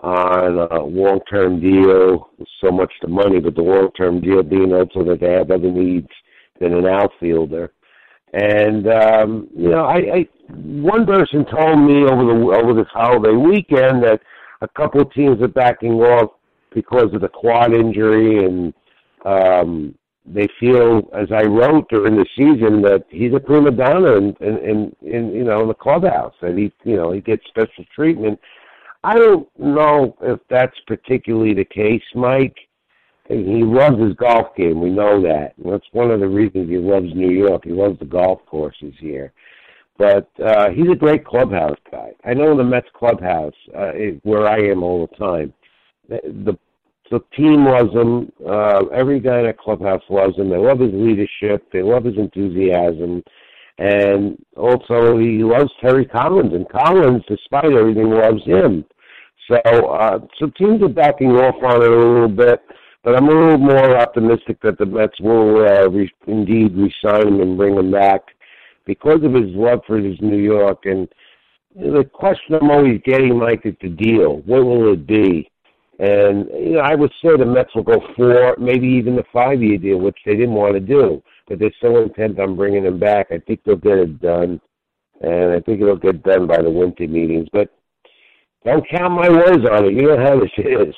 on 0.00 0.58
a 0.58 0.82
long-term 0.82 1.60
deal, 1.60 2.30
so 2.60 2.70
much 2.70 2.92
the 3.02 3.08
money, 3.08 3.40
but 3.40 3.54
the 3.54 3.62
long-term 3.62 4.20
deal 4.20 4.42
being 4.42 4.72
also 4.72 5.04
that 5.04 5.18
they 5.20 5.32
have 5.32 5.50
other 5.50 5.70
needs 5.70 6.08
than 6.60 6.74
an 6.74 6.86
outfielder. 6.86 7.72
And 8.32 8.86
um, 8.88 9.48
you 9.56 9.70
know, 9.70 9.84
I, 9.86 9.96
I 9.96 10.28
one 10.50 11.06
person 11.06 11.46
told 11.46 11.78
me 11.78 12.04
over 12.04 12.24
the 12.24 12.58
over 12.62 12.74
this 12.74 12.90
holiday 12.92 13.32
weekend 13.32 14.02
that 14.04 14.20
a 14.60 14.68
couple 14.68 15.00
of 15.00 15.12
teams 15.12 15.40
are 15.40 15.48
backing 15.48 15.94
off 15.94 16.32
because 16.74 17.12
of 17.14 17.22
the 17.22 17.28
quad 17.28 17.72
injury, 17.72 18.44
and 18.44 18.74
um, 19.24 19.94
they 20.26 20.46
feel, 20.60 21.08
as 21.14 21.28
I 21.32 21.44
wrote 21.44 21.88
during 21.88 22.16
the 22.16 22.26
season, 22.36 22.82
that 22.82 23.04
he's 23.08 23.32
a 23.34 23.40
prima 23.40 23.70
donna 23.70 24.16
in, 24.16 24.36
in, 24.40 24.58
in, 24.58 24.96
in 25.00 25.32
you 25.32 25.44
know 25.44 25.62
in 25.62 25.68
the 25.68 25.74
clubhouse, 25.74 26.34
and 26.42 26.58
he 26.58 26.72
you 26.84 26.96
know 26.96 27.12
he 27.12 27.20
gets 27.20 27.42
special 27.48 27.84
treatment 27.94 28.38
I 29.04 29.14
don't 29.14 29.48
know 29.58 30.16
if 30.22 30.40
that's 30.50 30.76
particularly 30.86 31.54
the 31.54 31.64
case, 31.64 32.02
Mike. 32.14 32.56
He 33.28 33.62
loves 33.62 34.00
his 34.00 34.14
golf 34.14 34.56
game. 34.56 34.80
We 34.80 34.90
know 34.90 35.20
that. 35.22 35.52
That's 35.62 35.84
one 35.92 36.10
of 36.10 36.20
the 36.20 36.28
reasons 36.28 36.70
he 36.70 36.78
loves 36.78 37.14
New 37.14 37.30
York. 37.30 37.64
He 37.64 37.72
loves 37.72 37.98
the 37.98 38.06
golf 38.06 38.40
courses 38.46 38.94
here. 38.98 39.32
But 39.98 40.30
uh, 40.42 40.70
he's 40.70 40.90
a 40.90 40.96
great 40.96 41.26
clubhouse 41.26 41.76
guy. 41.90 42.12
I 42.24 42.32
know 42.32 42.56
the 42.56 42.64
Mets 42.64 42.88
clubhouse, 42.94 43.54
uh, 43.76 43.90
where 44.22 44.46
I 44.48 44.60
am 44.60 44.82
all 44.82 45.06
the 45.06 45.16
time, 45.16 45.52
the 46.08 46.56
the 47.10 47.20
team 47.36 47.64
loves 47.64 47.92
him. 47.92 48.30
Uh, 48.46 48.84
every 48.92 49.20
guy 49.20 49.38
in 49.38 49.46
that 49.46 49.58
clubhouse 49.58 50.02
loves 50.10 50.36
him. 50.36 50.50
They 50.50 50.58
love 50.58 50.78
his 50.78 50.92
leadership. 50.92 51.66
They 51.72 51.82
love 51.82 52.04
his 52.04 52.16
enthusiasm. 52.16 53.22
And 53.78 54.36
also, 54.56 55.18
he 55.18 55.44
loves 55.44 55.70
Terry 55.80 56.04
Collins, 56.04 56.52
and 56.52 56.68
Collins, 56.68 57.22
despite 57.28 57.72
everything, 57.72 58.10
loves 58.10 58.44
him. 58.44 58.84
So, 59.48 59.56
uh, 59.56 60.18
so 60.38 60.50
teams 60.58 60.82
are 60.82 60.88
backing 60.88 61.30
off 61.30 61.62
on 61.62 61.82
it 61.82 61.90
a 61.90 61.96
little 61.96 62.28
bit, 62.28 62.60
but 63.04 63.16
I'm 63.16 63.28
a 63.28 63.32
little 63.32 63.58
more 63.58 63.96
optimistic 63.96 64.60
that 64.62 64.78
the 64.78 64.86
Mets 64.86 65.18
will 65.20 65.64
uh, 65.64 65.88
re- 65.88 66.12
indeed 66.26 66.76
resign 66.76 67.28
him 67.28 67.40
and 67.40 67.56
bring 67.56 67.76
him 67.76 67.92
back 67.92 68.22
because 68.84 69.22
of 69.22 69.32
his 69.32 69.50
love 69.54 69.80
for 69.86 69.98
his 69.98 70.20
New 70.20 70.38
York. 70.38 70.84
And 70.84 71.08
the 71.76 72.04
question 72.12 72.56
I'm 72.56 72.70
always 72.70 73.00
getting, 73.04 73.38
Mike, 73.38 73.62
is 73.64 73.74
the 73.80 73.88
deal. 73.88 74.38
What 74.38 74.64
will 74.64 74.92
it 74.92 75.06
be? 75.06 75.50
And 76.00 76.46
you 76.52 76.72
know, 76.74 76.80
I 76.80 76.94
would 76.94 77.12
say 77.22 77.36
the 77.36 77.46
Mets 77.46 77.74
will 77.74 77.84
go 77.84 78.00
four, 78.16 78.56
maybe 78.58 78.88
even 78.88 79.16
the 79.16 79.24
five-year 79.32 79.78
deal, 79.78 79.98
which 79.98 80.18
they 80.26 80.34
didn't 80.34 80.54
want 80.54 80.74
to 80.74 80.80
do, 80.80 81.22
but 81.48 81.58
they're 81.58 81.70
so 81.80 82.02
intent 82.02 82.38
on 82.38 82.56
bringing 82.56 82.84
him 82.84 82.98
back. 82.98 83.28
I 83.30 83.38
think 83.38 83.60
they'll 83.64 83.76
get 83.76 83.98
it 83.98 84.20
done, 84.20 84.60
and 85.20 85.52
I 85.52 85.60
think 85.60 85.80
it'll 85.80 85.96
get 85.96 86.22
done 86.22 86.46
by 86.46 86.62
the 86.62 86.70
winter 86.70 87.08
meetings. 87.08 87.48
But 87.52 87.70
don't 88.64 88.88
count 88.90 89.14
my 89.14 89.28
words 89.28 89.64
on 89.70 89.86
it. 89.86 89.94
You 89.94 90.02
know 90.02 90.18
how 90.18 90.38
this 90.38 90.50
is. 90.58 90.94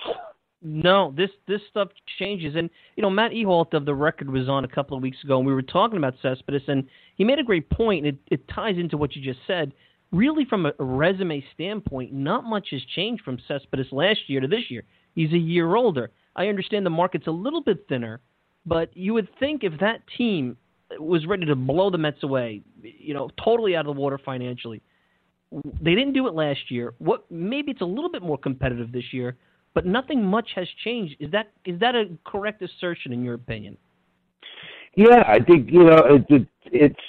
No, 0.62 1.14
this 1.16 1.30
this 1.48 1.60
stuff 1.70 1.88
changes, 2.18 2.54
and 2.56 2.68
you 2.96 3.02
know 3.02 3.10
Matt 3.10 3.32
Ehalt 3.32 3.72
of 3.72 3.86
the 3.86 3.94
record 3.94 4.30
was 4.30 4.48
on 4.48 4.64
a 4.64 4.68
couple 4.68 4.96
of 4.96 5.02
weeks 5.02 5.22
ago, 5.24 5.38
and 5.38 5.46
we 5.46 5.54
were 5.54 5.62
talking 5.62 5.96
about 5.96 6.14
Cespedes, 6.20 6.62
and 6.68 6.86
he 7.16 7.24
made 7.24 7.38
a 7.38 7.44
great 7.44 7.70
point. 7.70 8.06
It, 8.06 8.16
it 8.30 8.48
ties 8.48 8.76
into 8.76 8.96
what 8.96 9.16
you 9.16 9.22
just 9.22 9.40
said 9.46 9.72
really 10.12 10.44
from 10.44 10.66
a 10.66 10.72
resume 10.78 11.44
standpoint, 11.54 12.12
not 12.12 12.44
much 12.44 12.68
has 12.70 12.82
changed 12.94 13.22
from 13.22 13.38
Cespedes 13.46 13.92
last 13.92 14.20
year 14.26 14.40
to 14.40 14.48
this 14.48 14.70
year. 14.70 14.82
He's 15.14 15.32
a 15.32 15.38
year 15.38 15.74
older. 15.74 16.10
I 16.36 16.48
understand 16.48 16.86
the 16.86 16.90
market's 16.90 17.26
a 17.26 17.32
little 17.32 17.62
bit 17.62 17.86
thinner, 17.88 18.20
but 18.66 18.96
you 18.96 19.14
would 19.14 19.28
think 19.38 19.64
if 19.64 19.78
that 19.80 20.02
team 20.16 20.56
was 20.98 21.26
ready 21.26 21.46
to 21.46 21.54
blow 21.54 21.90
the 21.90 21.98
Mets 21.98 22.22
away, 22.22 22.62
you 22.82 23.14
know, 23.14 23.30
totally 23.42 23.76
out 23.76 23.86
of 23.86 23.94
the 23.94 24.00
water 24.00 24.18
financially, 24.18 24.82
they 25.52 25.94
didn't 25.94 26.12
do 26.12 26.26
it 26.26 26.34
last 26.34 26.70
year. 26.70 26.94
What 26.98 27.24
maybe 27.30 27.72
it's 27.72 27.80
a 27.80 27.86
little 27.86 28.10
bit 28.10 28.22
more 28.22 28.38
competitive 28.38 28.92
this 28.92 29.12
year, 29.12 29.36
but 29.74 29.86
nothing 29.86 30.24
much 30.24 30.50
has 30.54 30.68
changed. 30.84 31.16
Is 31.20 31.30
that 31.32 31.50
is 31.64 31.78
that 31.80 31.94
a 31.94 32.10
correct 32.24 32.62
assertion 32.62 33.12
in 33.12 33.24
your 33.24 33.34
opinion? 33.34 33.76
Yeah, 34.96 35.22
I 35.26 35.38
think 35.38 35.70
you 35.70 35.84
know 35.84 35.98
it, 36.08 36.24
it, 36.28 36.46
it's 36.66 37.00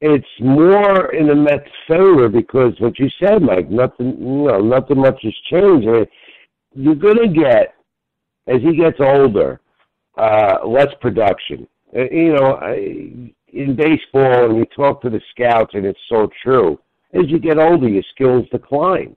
it's 0.00 0.26
more 0.40 1.14
in 1.14 1.28
the 1.28 1.34
Mets' 1.34 1.68
favor 1.88 2.28
because 2.28 2.74
what 2.78 2.98
you 2.98 3.08
said, 3.18 3.40
Mike, 3.40 3.70
nothing, 3.70 4.18
you 4.18 4.48
know, 4.48 4.60
nothing 4.60 4.98
much 4.98 5.18
has 5.22 5.32
changed. 5.50 5.88
I 5.88 5.92
mean, 5.92 6.06
you're 6.74 7.14
to 7.14 7.28
get, 7.28 7.74
as 8.46 8.60
he 8.60 8.76
gets 8.76 8.98
older, 9.00 9.60
uh, 10.16 10.66
less 10.66 10.92
production. 11.00 11.66
Uh, 11.96 12.02
you 12.10 12.34
know, 12.34 12.58
I, 12.60 12.74
in 13.52 13.76
baseball, 13.76 14.50
and 14.50 14.56
you 14.56 14.66
talk 14.76 15.00
to 15.02 15.10
the 15.10 15.20
scouts, 15.30 15.74
and 15.74 15.84
it's 15.84 15.98
so 16.08 16.28
true. 16.42 16.78
As 17.12 17.22
you 17.28 17.38
get 17.38 17.58
older, 17.58 17.88
your 17.88 18.02
skills 18.14 18.46
decline. 18.50 19.16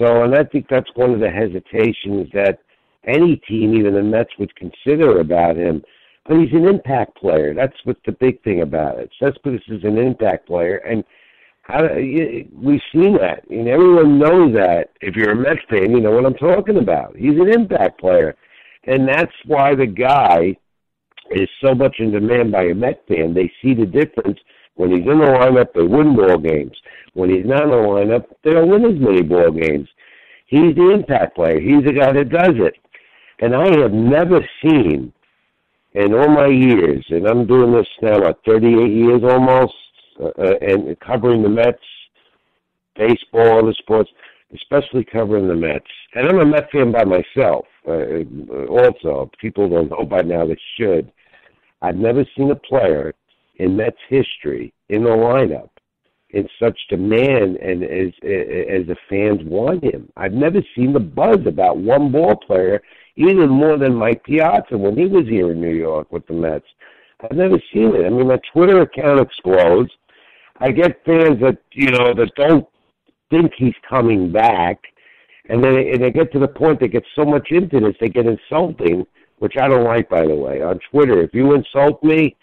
So, 0.00 0.24
and 0.24 0.34
I 0.34 0.42
think 0.44 0.66
that's 0.68 0.90
one 0.94 1.12
of 1.12 1.20
the 1.20 1.30
hesitations 1.30 2.28
that 2.34 2.58
any 3.06 3.36
team, 3.48 3.74
even 3.74 3.94
the 3.94 4.02
Mets, 4.02 4.30
would 4.38 4.54
consider 4.56 5.20
about 5.20 5.56
him 5.56 5.84
but 6.26 6.38
he's 6.38 6.52
an 6.52 6.66
impact 6.66 7.16
player. 7.16 7.54
That's 7.54 7.76
what 7.84 7.98
the 8.06 8.12
big 8.12 8.42
thing 8.42 8.62
about 8.62 8.98
it. 8.98 9.10
Cespedes 9.22 9.62
is 9.68 9.84
an 9.84 9.98
impact 9.98 10.46
player, 10.46 10.76
and 10.76 11.04
how, 11.62 11.82
we've 11.94 12.80
seen 12.92 13.16
that, 13.18 13.44
and 13.50 13.68
everyone 13.68 14.18
knows 14.18 14.54
that. 14.54 14.90
If 15.00 15.16
you're 15.16 15.32
a 15.32 15.36
Mets 15.36 15.60
fan, 15.68 15.90
you 15.90 16.00
know 16.00 16.10
what 16.10 16.26
I'm 16.26 16.34
talking 16.34 16.78
about. 16.78 17.16
He's 17.16 17.38
an 17.38 17.50
impact 17.52 18.00
player, 18.00 18.36
and 18.86 19.08
that's 19.08 19.32
why 19.46 19.74
the 19.74 19.86
guy 19.86 20.56
is 21.30 21.48
so 21.62 21.74
much 21.74 21.96
in 21.98 22.12
demand 22.12 22.52
by 22.52 22.64
a 22.64 22.74
Met 22.74 23.04
fan. 23.08 23.34
They 23.34 23.50
see 23.62 23.74
the 23.74 23.86
difference. 23.86 24.38
When 24.76 24.90
he's 24.90 25.06
in 25.08 25.18
the 25.18 25.26
lineup, 25.26 25.72
they 25.74 25.82
win 25.82 26.16
ball 26.16 26.38
games. 26.38 26.76
When 27.14 27.30
he's 27.30 27.46
not 27.46 27.64
in 27.64 27.70
the 27.70 27.76
lineup, 27.76 28.24
they 28.42 28.52
don't 28.52 28.68
win 28.68 28.84
as 28.84 29.00
many 29.00 29.22
ball 29.22 29.52
games. 29.52 29.88
He's 30.46 30.74
the 30.74 30.90
impact 30.90 31.36
player. 31.36 31.60
He's 31.60 31.84
the 31.84 31.92
guy 31.92 32.12
that 32.12 32.28
does 32.28 32.54
it. 32.56 32.74
And 33.40 33.54
I 33.54 33.80
have 33.80 33.92
never 33.92 34.40
seen 34.62 35.12
in 35.94 36.12
all 36.12 36.28
my 36.28 36.48
years, 36.48 37.04
and 37.10 37.26
I'm 37.26 37.46
doing 37.46 37.72
this 37.72 37.86
now, 38.02 38.20
what, 38.20 38.40
38 38.44 38.92
years 38.92 39.22
almost, 39.22 39.74
uh, 40.20 40.26
uh, 40.38 40.54
and 40.60 40.98
covering 41.00 41.42
the 41.42 41.48
Mets, 41.48 41.78
baseball, 42.96 43.60
other 43.60 43.74
sports, 43.74 44.10
especially 44.54 45.04
covering 45.04 45.48
the 45.48 45.54
Mets. 45.54 45.86
And 46.14 46.28
I'm 46.28 46.38
a 46.38 46.44
Met 46.44 46.70
fan 46.70 46.92
by 46.92 47.04
myself. 47.04 47.66
Uh, 47.86 48.64
also, 48.66 49.30
people 49.40 49.68
don't 49.68 49.90
know 49.90 50.04
by 50.04 50.22
now 50.22 50.46
they 50.46 50.56
should. 50.78 51.10
I've 51.82 51.96
never 51.96 52.24
seen 52.36 52.50
a 52.50 52.56
player 52.56 53.14
in 53.56 53.76
Mets 53.76 53.98
history 54.08 54.72
in 54.88 55.04
the 55.04 55.10
lineup 55.10 55.68
in 56.30 56.48
such 56.60 56.78
demand 56.88 57.56
and 57.56 57.84
as 57.84 58.12
as 58.24 58.86
the 58.86 58.96
fans 59.08 59.40
want 59.44 59.84
him. 59.84 60.10
I've 60.16 60.32
never 60.32 60.60
seen 60.74 60.92
the 60.92 61.00
buzz 61.00 61.46
about 61.46 61.78
one 61.78 62.10
ball 62.10 62.36
player 62.36 62.82
even 63.16 63.48
more 63.48 63.78
than 63.78 63.94
Mike 63.94 64.24
Piazza 64.24 64.76
when 64.76 64.96
he 64.96 65.06
was 65.06 65.26
here 65.28 65.52
in 65.52 65.60
New 65.60 65.74
York 65.74 66.10
with 66.10 66.26
the 66.26 66.32
Mets. 66.32 66.66
I've 67.20 67.36
never 67.36 67.62
seen 67.72 67.94
it. 67.94 68.04
I 68.04 68.08
mean, 68.08 68.26
my 68.26 68.40
Twitter 68.52 68.82
account 68.82 69.20
explodes. 69.20 69.90
I 70.58 70.72
get 70.72 71.04
fans 71.04 71.40
that 71.40 71.58
you 71.72 71.90
know 71.90 72.12
that 72.14 72.32
don't 72.36 72.66
think 73.30 73.52
he's 73.56 73.74
coming 73.88 74.32
back, 74.32 74.80
and 75.48 75.62
then 75.62 75.76
and 75.76 76.02
they 76.02 76.10
get 76.10 76.32
to 76.32 76.38
the 76.38 76.48
point 76.48 76.80
they 76.80 76.88
get 76.88 77.04
so 77.14 77.24
much 77.24 77.48
into 77.50 77.80
this 77.80 77.94
they 78.00 78.08
get 78.08 78.26
insulting, 78.26 79.06
which 79.38 79.54
I 79.60 79.68
don't 79.68 79.84
like. 79.84 80.08
By 80.08 80.26
the 80.26 80.34
way, 80.34 80.62
on 80.62 80.80
Twitter, 80.90 81.20
if 81.22 81.34
you 81.34 81.54
insult 81.54 82.02
me, 82.02 82.36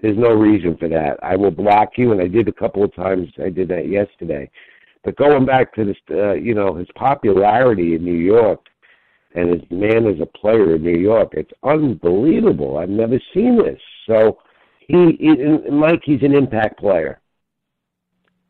there's 0.00 0.18
no 0.18 0.30
reason 0.30 0.76
for 0.76 0.88
that. 0.88 1.18
I 1.22 1.36
will 1.36 1.52
block 1.52 1.90
you, 1.96 2.12
and 2.12 2.20
I 2.20 2.26
did 2.26 2.48
a 2.48 2.52
couple 2.52 2.82
of 2.82 2.94
times. 2.94 3.28
I 3.42 3.48
did 3.48 3.68
that 3.68 3.88
yesterday. 3.88 4.50
But 5.04 5.16
going 5.16 5.46
back 5.46 5.74
to 5.74 5.84
this, 5.84 5.96
uh, 6.10 6.32
you 6.32 6.54
know, 6.54 6.74
his 6.74 6.88
popularity 6.94 7.94
in 7.94 8.04
New 8.04 8.14
York 8.14 8.60
and 9.34 9.50
his 9.50 9.62
man 9.70 10.06
as 10.06 10.20
a 10.20 10.26
player 10.26 10.76
in 10.76 10.82
New 10.82 10.98
York, 10.98 11.30
it's 11.32 11.50
unbelievable. 11.62 12.78
I've 12.78 12.88
never 12.88 13.20
seen 13.32 13.58
this. 13.58 13.80
So 14.06 14.38
he, 14.80 15.16
he 15.18 15.70
Mike, 15.70 16.02
he's 16.04 16.22
an 16.22 16.34
impact 16.34 16.78
player. 16.78 17.20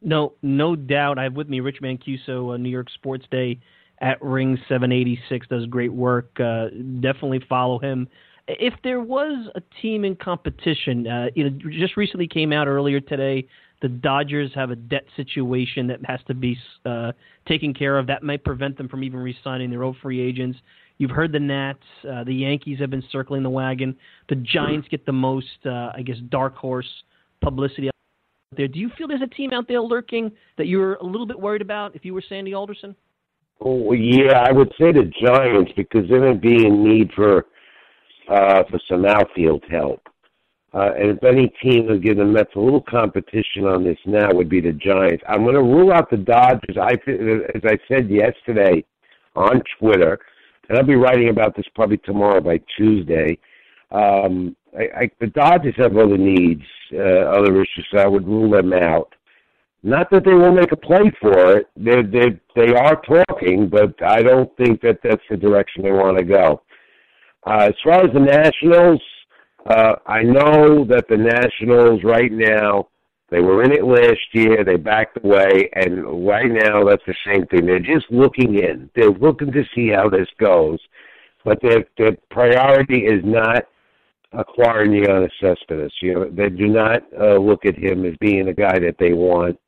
No, 0.02 0.34
no 0.42 0.74
doubt. 0.74 1.18
I 1.18 1.24
have 1.24 1.34
with 1.34 1.48
me 1.48 1.60
Rich 1.60 1.80
Mancuso, 1.80 2.54
uh, 2.54 2.56
New 2.56 2.70
York 2.70 2.90
Sports 2.90 3.26
Day 3.30 3.60
at 4.02 4.20
Ring 4.20 4.58
786. 4.68 5.46
Does 5.46 5.66
great 5.66 5.92
work. 5.92 6.38
Uh, 6.38 6.66
definitely 7.00 7.40
follow 7.48 7.78
him. 7.78 8.08
If 8.48 8.74
there 8.82 9.00
was 9.00 9.48
a 9.54 9.62
team 9.80 10.04
in 10.04 10.16
competition, 10.16 11.06
uh, 11.06 11.26
you 11.34 11.48
know, 11.48 11.58
just 11.70 11.96
recently 11.96 12.26
came 12.26 12.52
out 12.52 12.66
earlier 12.66 13.00
today. 13.00 13.46
The 13.80 13.88
Dodgers 13.88 14.50
have 14.54 14.70
a 14.70 14.76
debt 14.76 15.04
situation 15.16 15.86
that 15.86 16.04
has 16.04 16.20
to 16.26 16.34
be 16.34 16.58
uh, 16.84 17.12
taken 17.46 17.72
care 17.72 17.98
of. 17.98 18.06
That 18.08 18.22
might 18.22 18.44
prevent 18.44 18.76
them 18.76 18.88
from 18.88 19.02
even 19.04 19.20
re-signing 19.20 19.70
their 19.70 19.84
old 19.84 19.96
free 20.02 20.20
agents. 20.20 20.58
You've 20.98 21.10
heard 21.10 21.32
the 21.32 21.40
Nats. 21.40 21.78
Uh, 22.08 22.24
the 22.24 22.34
Yankees 22.34 22.78
have 22.80 22.90
been 22.90 23.02
circling 23.10 23.42
the 23.42 23.50
wagon. 23.50 23.96
The 24.28 24.36
Giants 24.36 24.88
get 24.88 25.06
the 25.06 25.12
most, 25.12 25.46
uh, 25.64 25.90
I 25.94 26.02
guess, 26.04 26.18
dark 26.28 26.56
horse 26.56 26.88
publicity 27.40 27.88
out 27.88 27.94
there. 28.56 28.68
Do 28.68 28.78
you 28.78 28.90
feel 28.96 29.08
there's 29.08 29.22
a 29.22 29.26
team 29.26 29.52
out 29.52 29.66
there 29.66 29.80
lurking 29.80 30.30
that 30.58 30.66
you're 30.66 30.94
a 30.94 31.04
little 31.04 31.26
bit 31.26 31.38
worried 31.38 31.62
about 31.62 31.96
if 31.96 32.04
you 32.04 32.14
were 32.14 32.22
Sandy 32.28 32.54
Alderson? 32.54 32.94
Oh 33.64 33.92
yeah, 33.92 34.44
I 34.44 34.50
would 34.50 34.72
say 34.80 34.90
the 34.92 35.10
Giants 35.22 35.72
because 35.76 36.08
they're 36.08 36.20
going 36.20 36.34
to 36.34 36.40
be 36.40 36.66
in 36.66 36.82
need 36.82 37.12
for 37.14 37.46
uh, 38.28 38.64
for 38.68 38.80
some 38.88 39.04
outfield 39.04 39.62
help. 39.70 40.02
Uh, 40.74 40.90
and 40.98 41.10
if 41.10 41.22
any 41.22 41.52
team 41.62 41.86
would 41.86 42.02
give 42.02 42.16
the 42.16 42.24
Mets 42.24 42.50
a 42.56 42.58
little 42.58 42.80
competition 42.80 43.66
on 43.66 43.84
this 43.84 43.98
now 44.06 44.32
would 44.32 44.48
be 44.48 44.60
the 44.60 44.72
Giants. 44.72 45.22
I'm 45.28 45.42
going 45.42 45.54
to 45.54 45.62
rule 45.62 45.92
out 45.92 46.10
the 46.10 46.16
Dodgers. 46.16 46.76
I, 46.80 46.94
as 47.54 47.62
I 47.64 47.78
said 47.88 48.08
yesterday 48.08 48.82
on 49.36 49.62
Twitter, 49.78 50.18
and 50.68 50.78
I'll 50.78 50.84
be 50.84 50.96
writing 50.96 51.28
about 51.28 51.54
this 51.54 51.66
probably 51.74 51.98
tomorrow 51.98 52.40
by 52.40 52.58
Tuesday. 52.76 53.38
Um, 53.90 54.56
I, 54.76 55.02
I, 55.02 55.10
the 55.20 55.26
Dodgers 55.26 55.74
have 55.76 55.96
other 55.96 56.16
needs, 56.16 56.62
uh, 56.94 56.98
other 56.98 57.60
issues, 57.60 57.86
so 57.92 57.98
I 57.98 58.06
would 58.06 58.26
rule 58.26 58.50
them 58.50 58.72
out. 58.72 59.14
Not 59.82 60.10
that 60.10 60.24
they 60.24 60.34
won't 60.34 60.56
make 60.56 60.70
a 60.70 60.76
play 60.76 61.10
for 61.20 61.56
it. 61.56 61.66
They 61.76 62.02
they 62.02 62.40
they 62.54 62.72
are 62.74 63.00
talking, 63.02 63.68
but 63.68 64.00
I 64.02 64.22
don't 64.22 64.54
think 64.56 64.80
that 64.82 64.98
that's 65.02 65.24
the 65.28 65.36
direction 65.36 65.82
they 65.82 65.90
want 65.90 66.18
to 66.18 66.24
go. 66.24 66.62
Uh, 67.44 67.68
as 67.70 67.74
far 67.82 68.04
as 68.04 68.12
the 68.12 68.20
Nationals, 68.20 69.02
uh, 69.66 69.96
I 70.06 70.22
know 70.22 70.84
that 70.84 71.06
the 71.08 71.16
Nationals 71.16 72.04
right 72.04 72.30
now 72.30 72.88
they 73.30 73.40
were 73.40 73.64
in 73.64 73.72
it 73.72 73.84
last 73.84 74.20
year. 74.32 74.62
They 74.62 74.76
backed 74.76 75.18
away, 75.24 75.70
and 75.72 76.28
right 76.28 76.50
now 76.50 76.84
that's 76.84 77.02
the 77.06 77.14
same 77.26 77.46
thing. 77.46 77.66
They're 77.66 77.80
just 77.80 78.06
looking 78.10 78.58
in. 78.58 78.90
They're 78.94 79.10
looking 79.10 79.50
to 79.52 79.64
see 79.74 79.88
how 79.88 80.08
this 80.08 80.28
goes, 80.38 80.78
but 81.44 81.58
their 81.60 81.84
their 81.98 82.16
priority 82.30 83.06
is 83.06 83.22
not 83.24 83.64
acquiring 84.32 84.92
Yoenis 84.92 85.30
Cespedes. 85.40 85.92
You 86.00 86.14
know, 86.14 86.30
they 86.30 86.50
do 86.50 86.68
not 86.68 87.02
uh, 87.18 87.36
look 87.38 87.64
at 87.64 87.76
him 87.76 88.04
as 88.04 88.14
being 88.20 88.46
a 88.48 88.54
guy 88.54 88.78
that 88.78 88.96
they 89.00 89.12
want 89.12 89.58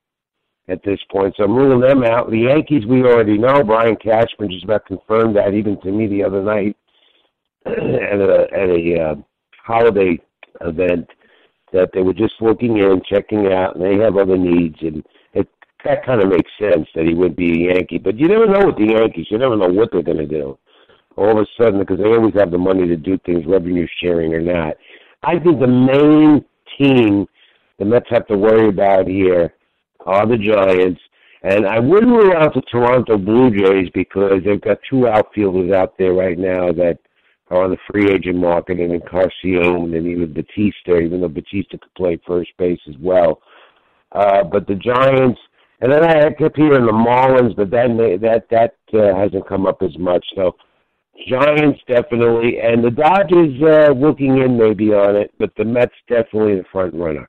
at 0.69 0.83
this 0.83 0.99
point. 1.11 1.35
So 1.37 1.45
I'm 1.45 1.55
ruling 1.55 1.81
them 1.81 2.05
out. 2.05 2.31
The 2.31 2.39
Yankees, 2.39 2.87
we 2.87 3.03
already 3.03 3.39
know. 3.39 3.63
Brian 3.63 3.97
Cashman 3.97 4.51
just 4.51 4.65
about 4.65 4.87
confirmed 4.87 5.37
that 5.37 5.55
even 5.55 5.81
to 5.83 5.93
me 5.93 6.07
the 6.07 6.25
other 6.25 6.43
night 6.43 6.77
at 7.67 7.73
a 7.75 8.47
at 8.53 8.69
a 8.69 9.01
uh, 9.01 9.15
holiday 9.63 10.19
event 10.61 11.09
that 11.73 11.91
they 11.93 12.03
were 12.03 12.15
just 12.15 12.35
looking 12.41 12.79
in, 12.79 13.03
checking 13.09 13.53
out, 13.53 13.77
and 13.77 13.85
they 13.85 14.03
have 14.03 14.17
other 14.17 14.37
needs, 14.37 14.77
and 14.81 15.05
it 15.33 15.49
that 15.85 16.05
kind 16.07 16.23
of 16.23 16.29
makes 16.29 16.51
sense 16.59 16.87
that 16.95 17.07
he 17.07 17.15
would 17.15 17.37
be 17.37 17.69
a 17.69 17.75
Yankee. 17.75 17.99
But 17.99 18.19
you 18.19 18.29
never 18.29 18.47
know 18.47 18.67
with 18.67 18.77
the 18.77 18.95
Yankees; 18.95 19.27
you 19.31 19.39
never 19.39 19.57
know 19.57 19.69
what 19.69 19.91
they're 19.93 20.03
going 20.03 20.19
to 20.19 20.27
do. 20.27 20.59
All 21.17 21.31
of 21.31 21.39
a 21.39 21.47
sudden, 21.61 21.79
because 21.79 21.99
they 21.99 22.05
always 22.05 22.35
have 22.35 22.51
the 22.51 22.59
money 22.59 22.89
to 22.89 22.97
do 22.97 23.19
things, 23.25 23.45
revenue 23.47 23.87
sharing 24.03 24.35
or 24.35 24.41
not. 24.41 24.75
I 25.23 25.39
think 25.39 25.61
the 25.61 25.67
main 25.67 26.45
team 26.79 27.29
the 27.79 27.85
Mets 27.85 28.07
have 28.11 28.27
to 28.29 28.37
worry 28.37 28.69
about 28.69 29.07
here 29.07 29.55
are 30.05 30.27
the 30.27 30.37
Giants. 30.37 31.01
And 31.43 31.67
I 31.67 31.79
wouldn't 31.79 32.11
rule 32.11 32.35
out 32.37 32.55
the 32.55 32.63
Toronto 32.63 33.19
Blue 33.19 33.51
Jays 33.51 33.91
because 33.93 34.41
they've 34.45 34.61
got 34.61 34.79
two 34.89 35.07
outfielders 35.07 35.73
out 35.73 35.93
there 35.99 36.15
right 36.15 36.39
now 36.39 36.73
that 36.73 36.99
are 37.51 37.65
on 37.65 37.71
the 37.71 37.77
free 37.91 38.11
agent 38.11 38.39
market, 38.39 38.81
and 38.81 38.93
Encarnacion 38.93 39.95
and 39.95 40.07
even 40.07 40.33
Bautista, 40.33 40.99
even 40.99 41.21
though 41.21 41.29
Bautista 41.29 41.79
could 41.79 41.95
play 41.97 42.19
first 42.27 42.51
base 42.59 42.81
as 42.89 42.95
well. 42.99 43.43
Uh, 44.13 44.43
but 44.45 44.67
the 44.67 44.75
Giants, 44.75 45.39
and 45.81 45.93
then 45.93 46.03
I 46.03 46.31
kept 46.33 46.57
hearing 46.57 46.87
the 46.87 46.93
Marlins, 46.93 47.55
but 47.55 47.71
they, 47.71 48.17
that 48.17 48.47
that 48.51 48.77
uh, 48.95 49.15
hasn't 49.15 49.47
come 49.47 49.67
up 49.67 49.83
as 49.83 49.97
much. 49.99 50.25
So 50.35 50.57
Giants 51.29 51.81
definitely, 51.87 52.59
and 52.61 52.83
the 52.83 52.91
Dodgers 52.91 53.61
uh, 53.63 53.93
looking 53.93 54.39
in 54.39 54.57
maybe 54.57 54.95
on 54.95 55.17
it, 55.17 55.33
but 55.39 55.51
the 55.57 55.65
Mets 55.65 55.93
definitely 56.09 56.57
the 56.57 56.65
front 56.73 56.95
runner. 56.95 57.29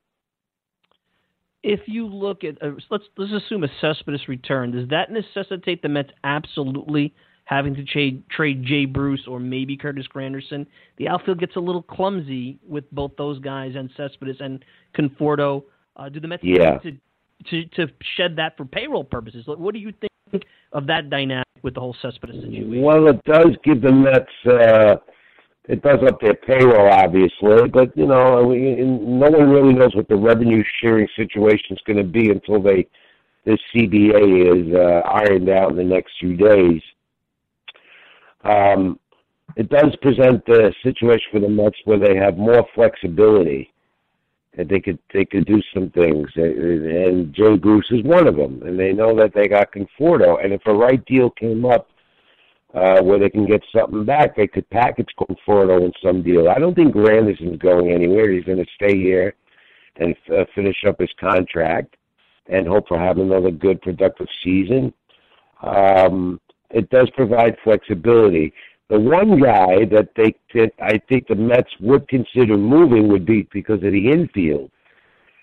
If 1.67 1.81
you 1.87 2.05
look 2.05 2.43
at 2.43 2.61
uh, 2.61 2.71
let's 2.91 3.05
let's 3.17 3.31
assume 3.31 3.63
a 3.63 3.67
Cespedes 3.81 4.27
return, 4.27 4.71
does 4.71 4.87
that 4.89 5.09
necessitate 5.11 5.81
the 5.81 5.89
Mets 5.89 6.11
absolutely 6.23 7.11
having 7.45 7.73
to 7.75 7.83
trade 7.83 8.23
trade 8.29 8.63
Jay 8.63 8.85
Bruce 8.85 9.23
or 9.27 9.39
maybe 9.39 9.75
Curtis 9.75 10.05
Granderson. 10.13 10.67
The 10.97 11.07
outfield 11.07 11.39
gets 11.39 11.55
a 11.55 11.59
little 11.59 11.81
clumsy 11.81 12.59
with 12.67 12.89
both 12.91 13.11
those 13.17 13.39
guys 13.39 13.73
and 13.75 13.89
Cespedes 13.97 14.37
and 14.41 14.63
Conforto. 14.95 15.63
Uh, 15.95 16.09
do 16.09 16.19
the 16.19 16.27
Mets 16.27 16.43
yeah. 16.43 16.77
to, 16.79 16.91
to 17.49 17.65
to 17.75 17.87
shed 18.17 18.35
that 18.35 18.57
for 18.57 18.65
payroll 18.65 19.03
purposes? 19.03 19.45
What 19.47 19.73
do 19.73 19.79
you 19.79 19.91
think 20.01 20.43
of 20.71 20.85
that 20.85 21.09
dynamic 21.09 21.47
with 21.63 21.73
the 21.73 21.79
whole 21.79 21.95
Cespedes 21.99 22.41
situation? 22.41 22.81
Well, 22.81 23.07
it 23.07 23.23
does 23.23 23.55
give 23.63 23.81
the 23.81 23.91
Mets. 23.91 24.25
Uh, 24.45 24.97
it 25.67 25.81
does 25.81 25.99
up 26.07 26.21
their 26.21 26.35
payroll, 26.35 26.91
obviously, 26.91 27.67
but 27.71 27.95
you 27.97 28.05
know, 28.05 28.43
we, 28.43 28.75
no 28.75 29.29
one 29.29 29.49
really 29.49 29.73
knows 29.73 29.95
what 29.95 30.07
the 30.07 30.15
revenue 30.15 30.63
sharing 30.81 31.07
situation 31.15 31.71
is 31.71 31.79
going 31.85 31.97
to 31.97 32.03
be 32.03 32.29
until 32.29 32.61
they 32.61 32.87
this 33.45 33.59
CBA 33.75 34.67
is 34.67 34.75
uh, 34.75 35.07
ironed 35.07 35.49
out 35.49 35.71
in 35.71 35.77
the 35.77 35.83
next 35.83 36.13
few 36.19 36.35
days. 36.35 36.81
Um, 38.43 38.99
it 39.55 39.69
does 39.69 39.95
present 40.01 40.43
a 40.49 40.71
situation 40.83 41.27
for 41.31 41.39
the 41.39 41.49
Mets 41.49 41.77
where 41.85 41.99
they 41.99 42.15
have 42.15 42.37
more 42.37 42.65
flexibility 42.73 43.71
that 44.57 44.69
they 44.69 44.79
could 44.79 44.99
they 45.13 45.25
could 45.25 45.45
do 45.45 45.61
some 45.73 45.89
things, 45.91 46.29
and 46.35 47.33
Jay 47.33 47.57
Bruce 47.57 47.87
is 47.91 48.03
one 48.03 48.27
of 48.27 48.35
them. 48.35 48.61
And 48.63 48.79
they 48.79 48.93
know 48.93 49.15
that 49.15 49.33
they 49.33 49.47
got 49.47 49.73
Conforto, 49.73 50.43
and 50.43 50.53
if 50.53 50.61
a 50.65 50.73
right 50.73 51.03
deal 51.05 51.29
came 51.31 51.65
up 51.65 51.87
uh, 52.75 53.01
where 53.01 53.17
they 53.17 53.29
can 53.29 53.45
get 53.45 53.63
something 53.75 54.03
back, 54.03 54.35
they 54.35 54.47
could 54.47 54.69
package 54.69 55.07
Conforto 55.17 55.83
in 55.85 55.93
some 56.03 56.21
deal. 56.21 56.49
I 56.49 56.59
don't 56.59 56.75
think 56.75 56.93
Granderson's 56.93 57.57
going 57.57 57.91
anywhere. 57.91 58.31
He's 58.31 58.43
going 58.43 58.57
to 58.57 58.65
stay 58.75 58.97
here 58.97 59.33
and 59.95 60.13
uh, 60.29 60.43
finish 60.53 60.75
up 60.85 60.99
his 60.99 61.09
contract 61.17 61.95
and 62.47 62.67
hope 62.67 62.87
for 62.89 62.99
having 62.99 63.31
another 63.31 63.51
good 63.51 63.81
productive 63.81 64.27
season. 64.43 64.93
Um, 65.63 66.41
it 66.69 66.89
does 66.89 67.09
provide 67.11 67.55
flexibility. 67.63 68.53
The 68.89 68.99
one 68.99 69.39
guy 69.39 69.85
that 69.85 70.09
they 70.15 70.35
that 70.53 70.71
I 70.81 70.99
think 71.09 71.27
the 71.27 71.35
Mets 71.35 71.71
would 71.79 72.07
consider 72.07 72.57
moving 72.57 73.07
would 73.07 73.25
be 73.25 73.47
because 73.53 73.81
of 73.83 73.93
the 73.93 74.11
infield. 74.11 74.69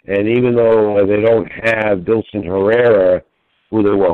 And 0.06 0.28
even 0.28 0.54
though 0.54 1.04
they 1.06 1.22
don't 1.22 1.50
have 1.50 2.00
Dilson 2.00 2.44
Herrera, 2.44 3.22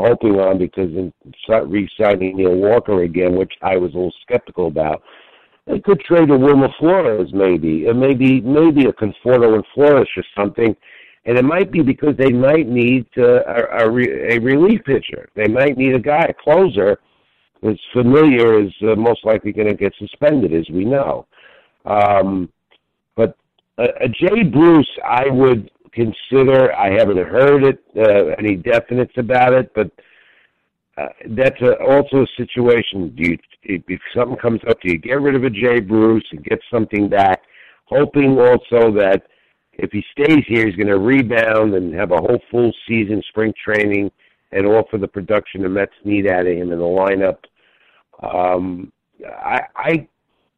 hoping 0.06 0.40
on 0.40 0.58
because 0.58 0.90
in 0.90 1.12
re-signing 1.48 2.36
Neil 2.36 2.54
Walker 2.54 3.02
again, 3.02 3.36
which 3.36 3.54
I 3.62 3.76
was 3.76 3.92
a 3.94 3.96
little 3.96 4.14
skeptical 4.22 4.66
about, 4.66 5.02
they 5.66 5.80
could 5.80 6.00
trade 6.00 6.30
a 6.30 6.36
Wilmer 6.36 6.72
Flores 6.78 7.30
maybe, 7.32 7.86
or 7.86 7.94
maybe 7.94 8.40
maybe 8.40 8.86
a 8.86 8.92
Conforto 8.92 9.54
and 9.54 9.64
Flores 9.74 10.08
or 10.16 10.24
something. 10.36 10.74
And 11.26 11.36
it 11.36 11.44
might 11.44 11.70
be 11.70 11.82
because 11.82 12.16
they 12.16 12.30
might 12.30 12.66
need 12.66 13.06
uh, 13.18 13.42
a, 13.44 13.84
a, 13.84 14.36
a 14.36 14.38
relief 14.38 14.82
pitcher. 14.84 15.28
They 15.34 15.46
might 15.46 15.76
need 15.76 15.94
a 15.94 15.98
guy, 15.98 16.24
a 16.30 16.32
closer, 16.32 16.98
is 17.62 17.78
Familia 17.92 18.66
is 18.66 18.72
uh, 18.82 18.94
most 18.94 19.24
likely 19.24 19.52
going 19.52 19.68
to 19.68 19.74
get 19.74 19.92
suspended, 19.98 20.54
as 20.54 20.68
we 20.70 20.84
know. 20.84 21.26
Um, 21.84 22.50
but 23.16 23.36
a, 23.78 23.84
a 24.04 24.08
Jay 24.08 24.42
Bruce, 24.42 24.88
I 25.04 25.28
would 25.28 25.70
consider. 25.98 26.74
I 26.74 26.92
haven't 26.92 27.18
heard 27.18 27.64
it 27.64 27.82
uh, 27.96 28.34
any 28.38 28.56
definites 28.56 29.16
about 29.16 29.52
it, 29.52 29.72
but 29.74 29.90
uh, 30.96 31.08
that's 31.30 31.60
a, 31.60 31.74
also 31.82 32.22
a 32.22 32.26
situation. 32.36 33.14
Do 33.16 33.30
you, 33.30 33.38
if 33.62 34.00
something 34.16 34.38
comes 34.38 34.60
up, 34.68 34.80
do 34.80 34.92
you 34.92 34.98
get 34.98 35.20
rid 35.20 35.34
of 35.34 35.44
a 35.44 35.50
Jay 35.50 35.80
Bruce 35.80 36.24
and 36.30 36.44
get 36.44 36.60
something 36.72 37.08
back, 37.08 37.42
hoping 37.86 38.38
also 38.38 38.92
that 38.92 39.22
if 39.72 39.90
he 39.92 40.02
stays 40.12 40.44
here, 40.46 40.66
he's 40.66 40.76
going 40.76 40.88
to 40.88 40.98
rebound 40.98 41.74
and 41.74 41.94
have 41.94 42.10
a 42.10 42.16
whole 42.16 42.40
full 42.50 42.72
season, 42.88 43.22
spring 43.28 43.52
training, 43.64 44.10
and 44.52 44.66
offer 44.66 44.98
the 44.98 45.06
production 45.06 45.62
the 45.62 45.68
Mets 45.68 45.92
need 46.04 46.28
out 46.28 46.46
of 46.46 46.56
him 46.56 46.72
in 46.72 46.78
the 46.78 46.84
lineup. 46.84 47.38
Um, 48.22 48.92
I 49.24 49.60
I, 49.76 50.08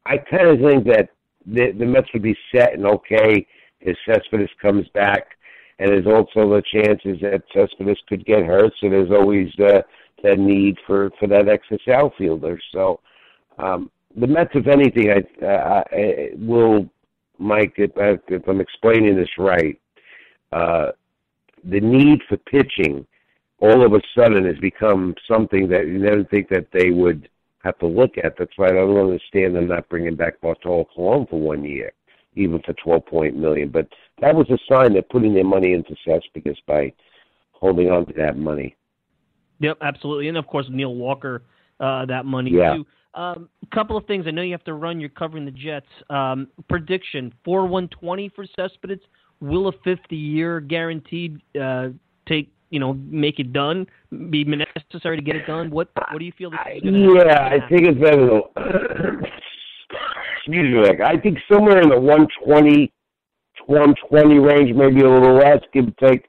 I 0.05 0.17
kind 0.17 0.47
of 0.47 0.59
think 0.59 0.85
that 0.85 1.09
the, 1.45 1.71
the 1.77 1.85
Mets 1.85 2.07
would 2.13 2.23
be 2.23 2.37
set 2.55 2.73
and 2.73 2.85
okay 2.85 3.45
if 3.81 3.97
Cespedes 4.05 4.49
comes 4.61 4.87
back, 4.93 5.37
and 5.79 5.89
there's 5.89 6.05
also 6.05 6.49
the 6.49 6.63
chances 6.73 7.19
that 7.21 7.43
Cespedes 7.53 7.97
could 8.07 8.25
get 8.25 8.45
hurt. 8.45 8.71
So 8.79 8.89
there's 8.89 9.11
always 9.11 9.49
uh, 9.59 9.81
that 10.23 10.39
need 10.39 10.77
for 10.85 11.11
for 11.19 11.27
that 11.27 11.49
extra 11.49 11.77
outfielder. 11.93 12.59
So 12.71 12.99
um, 13.57 13.89
the 14.15 14.27
Mets, 14.27 14.51
if 14.53 14.67
anything, 14.67 15.09
I, 15.09 15.45
uh, 15.45 15.83
I 15.91 16.29
will, 16.37 16.89
Mike, 17.37 17.73
if, 17.77 17.91
if 18.27 18.47
I'm 18.47 18.61
explaining 18.61 19.15
this 19.15 19.29
right, 19.37 19.79
uh, 20.51 20.91
the 21.63 21.79
need 21.79 22.19
for 22.27 22.37
pitching 22.37 23.05
all 23.59 23.85
of 23.85 23.93
a 23.93 24.01
sudden 24.17 24.45
has 24.45 24.57
become 24.57 25.13
something 25.31 25.69
that 25.69 25.87
you 25.87 25.99
never 25.99 26.23
think 26.25 26.49
that 26.49 26.67
they 26.73 26.89
would 26.89 27.29
have 27.63 27.77
to 27.79 27.87
look 27.87 28.17
at. 28.17 28.33
That's 28.37 28.57
why 28.57 28.67
I 28.67 28.71
don't 28.71 28.97
understand 28.97 29.55
them 29.55 29.67
not 29.67 29.87
bringing 29.87 30.15
back 30.15 30.41
Bartolo 30.41 30.87
Colon 30.95 31.27
for 31.29 31.39
one 31.39 31.63
year, 31.63 31.91
even 32.35 32.61
for 32.65 32.73
twelve 32.73 33.05
point 33.05 33.35
million. 33.35 33.69
But 33.69 33.87
that 34.21 34.35
was 34.35 34.49
a 34.49 34.57
sign 34.71 34.93
they're 34.93 35.01
putting 35.01 35.33
their 35.33 35.43
money 35.43 35.73
into 35.73 35.95
Cespedes 36.05 36.57
by 36.67 36.93
holding 37.51 37.89
on 37.89 38.05
to 38.07 38.13
that 38.13 38.37
money. 38.37 38.75
Yep, 39.59 39.77
absolutely, 39.81 40.27
and 40.27 40.37
of 40.37 40.47
course 40.47 40.65
Neil 40.69 40.95
Walker, 40.95 41.43
uh, 41.79 42.05
that 42.07 42.25
money 42.25 42.51
yeah. 42.51 42.75
too. 42.75 42.85
A 43.13 43.19
um, 43.21 43.49
couple 43.73 43.97
of 43.97 44.05
things. 44.05 44.25
I 44.25 44.31
know 44.31 44.41
you 44.41 44.53
have 44.53 44.63
to 44.63 44.73
run. 44.73 44.99
You're 44.99 45.09
covering 45.09 45.45
the 45.45 45.51
Jets. 45.51 45.87
Um, 46.09 46.47
prediction: 46.69 47.33
four 47.43 47.65
one 47.65 47.87
twenty 47.89 48.29
for 48.29 48.45
Cespedes. 48.55 49.01
Will 49.41 49.67
a 49.67 49.71
fifty 49.83 50.15
year 50.15 50.59
guaranteed 50.59 51.41
uh, 51.61 51.89
take? 52.27 52.51
You 52.69 52.79
know, 52.79 52.93
make 52.93 53.39
it 53.39 53.51
done. 53.51 53.85
Be 54.29 54.45
necessary 54.45 55.17
to 55.17 55.21
get 55.21 55.35
it 55.35 55.45
done. 55.45 55.69
What 55.71 55.89
What 55.93 56.19
do 56.19 56.25
you 56.25 56.31
feel? 56.37 56.51
This 56.51 56.59
is 56.85 56.93
yeah, 57.25 57.49
I 57.51 57.67
think 57.67 57.85
it's 57.85 57.99
better. 57.99 58.41
I 60.47 61.17
think 61.17 61.37
somewhere 61.51 61.81
in 61.81 61.89
the 61.89 61.99
120, 61.99 62.91
120 63.65 64.39
range, 64.39 64.75
maybe 64.75 65.01
a 65.01 65.09
little 65.09 65.35
less. 65.35 65.59
Give 65.73 65.87
or 65.87 66.07
take. 66.07 66.25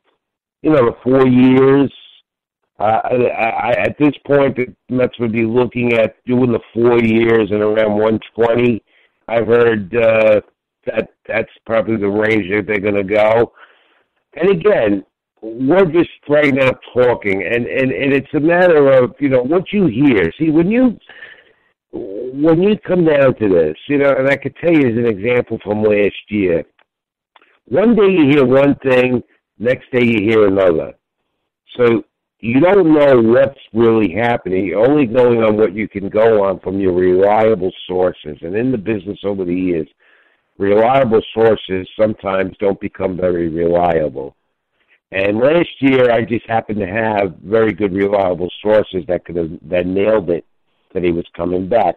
You 0.62 0.70
know, 0.70 0.87
the 0.87 0.96
four 1.03 1.27
years 1.27 1.92
uh, 2.83 3.01
I, 3.05 3.44
I, 3.44 3.70
at 3.72 3.96
this 3.98 4.12
point, 4.27 4.57
the 4.57 4.66
Mets 4.88 5.18
would 5.20 5.33
be 5.33 5.44
looking 5.44 5.92
at 5.92 6.16
doing 6.27 6.51
the 6.51 6.61
four 6.75 6.98
years 7.01 7.48
and 7.51 7.62
around 7.62 7.92
120. 7.92 8.83
I've 9.29 9.46
heard 9.46 9.94
uh, 9.94 10.40
that 10.87 11.11
that's 11.29 11.51
probably 11.64 11.96
the 11.96 12.09
range 12.09 12.51
that 12.51 12.66
they're 12.66 12.81
going 12.81 12.94
to 12.94 13.05
go. 13.05 13.53
And 14.35 14.51
again, 14.51 15.05
we're 15.42 15.85
just 15.85 16.11
right 16.29 16.53
now 16.53 16.72
talking, 16.92 17.42
and, 17.44 17.66
and, 17.66 17.92
and 17.92 18.12
it's 18.12 18.33
a 18.35 18.40
matter 18.40 18.92
of 18.92 19.14
you 19.20 19.29
know 19.29 19.42
what 19.42 19.72
you 19.72 19.87
hear. 19.87 20.33
See, 20.38 20.51
when 20.51 20.68
you 20.70 20.98
when 21.92 22.62
you 22.62 22.78
come 22.78 23.05
down 23.05 23.35
to 23.37 23.48
this, 23.48 23.76
you 23.88 23.98
know, 23.98 24.14
and 24.16 24.28
I 24.28 24.37
could 24.37 24.57
tell 24.57 24.72
you 24.72 24.88
as 24.88 24.96
an 24.96 25.07
example 25.07 25.59
from 25.62 25.83
last 25.83 26.16
year. 26.28 26.64
One 27.66 27.94
day 27.94 28.11
you 28.11 28.31
hear 28.31 28.44
one 28.44 28.74
thing, 28.76 29.22
next 29.59 29.90
day 29.92 30.05
you 30.05 30.22
hear 30.22 30.46
another. 30.46 30.94
So 31.76 32.02
you 32.40 32.61
don't 32.61 32.92
know 32.92 33.20
what's 33.20 33.61
really 33.72 34.12
happening. 34.12 34.66
You're 34.66 34.90
only 34.90 35.07
going 35.07 35.42
on 35.42 35.57
what 35.57 35.74
you 35.74 35.88
can 35.88 36.09
go 36.09 36.44
on 36.44 36.59
from 36.61 36.81
your 36.81 36.92
reliable 36.92 37.72
sources. 37.87 38.38
And 38.40 38.57
in 38.57 38.72
the 38.72 38.78
business 38.78 39.18
over 39.24 39.44
the 39.44 39.55
years, 39.55 39.88
reliable 40.59 41.22
sources 41.35 41.87
sometimes 41.98 42.57
don't 42.59 42.81
become 42.81 43.16
very 43.16 43.48
reliable. 43.48 44.35
And 45.12 45.38
last 45.38 45.68
year, 45.81 46.11
I 46.11 46.24
just 46.24 46.48
happened 46.48 46.78
to 46.81 46.87
have 46.87 47.37
very 47.44 47.72
good, 47.72 47.92
reliable 47.92 48.50
sources 48.62 49.05
that 49.09 49.26
could 49.26 49.37
have 49.37 49.50
that 49.68 49.87
nailed 49.87 50.31
it 50.31 50.46
that 50.94 51.05
he 51.05 51.12
was 51.12 51.26
coming 51.37 51.68
back. 51.68 51.96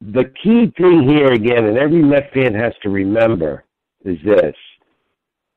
The 0.00 0.24
key 0.42 0.72
thing 0.76 1.08
here 1.08 1.32
again, 1.32 1.64
and 1.64 1.78
every 1.78 2.02
Met 2.02 2.32
fan 2.32 2.54
has 2.54 2.72
to 2.82 2.90
remember, 2.90 3.64
is 4.04 4.18
this: 4.24 4.54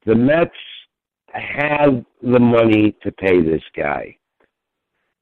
the 0.05 0.15
Mets 0.15 0.51
have 1.33 2.03
the 2.21 2.39
money 2.39 2.95
to 3.03 3.11
pay 3.11 3.41
this 3.41 3.63
guy. 3.75 4.15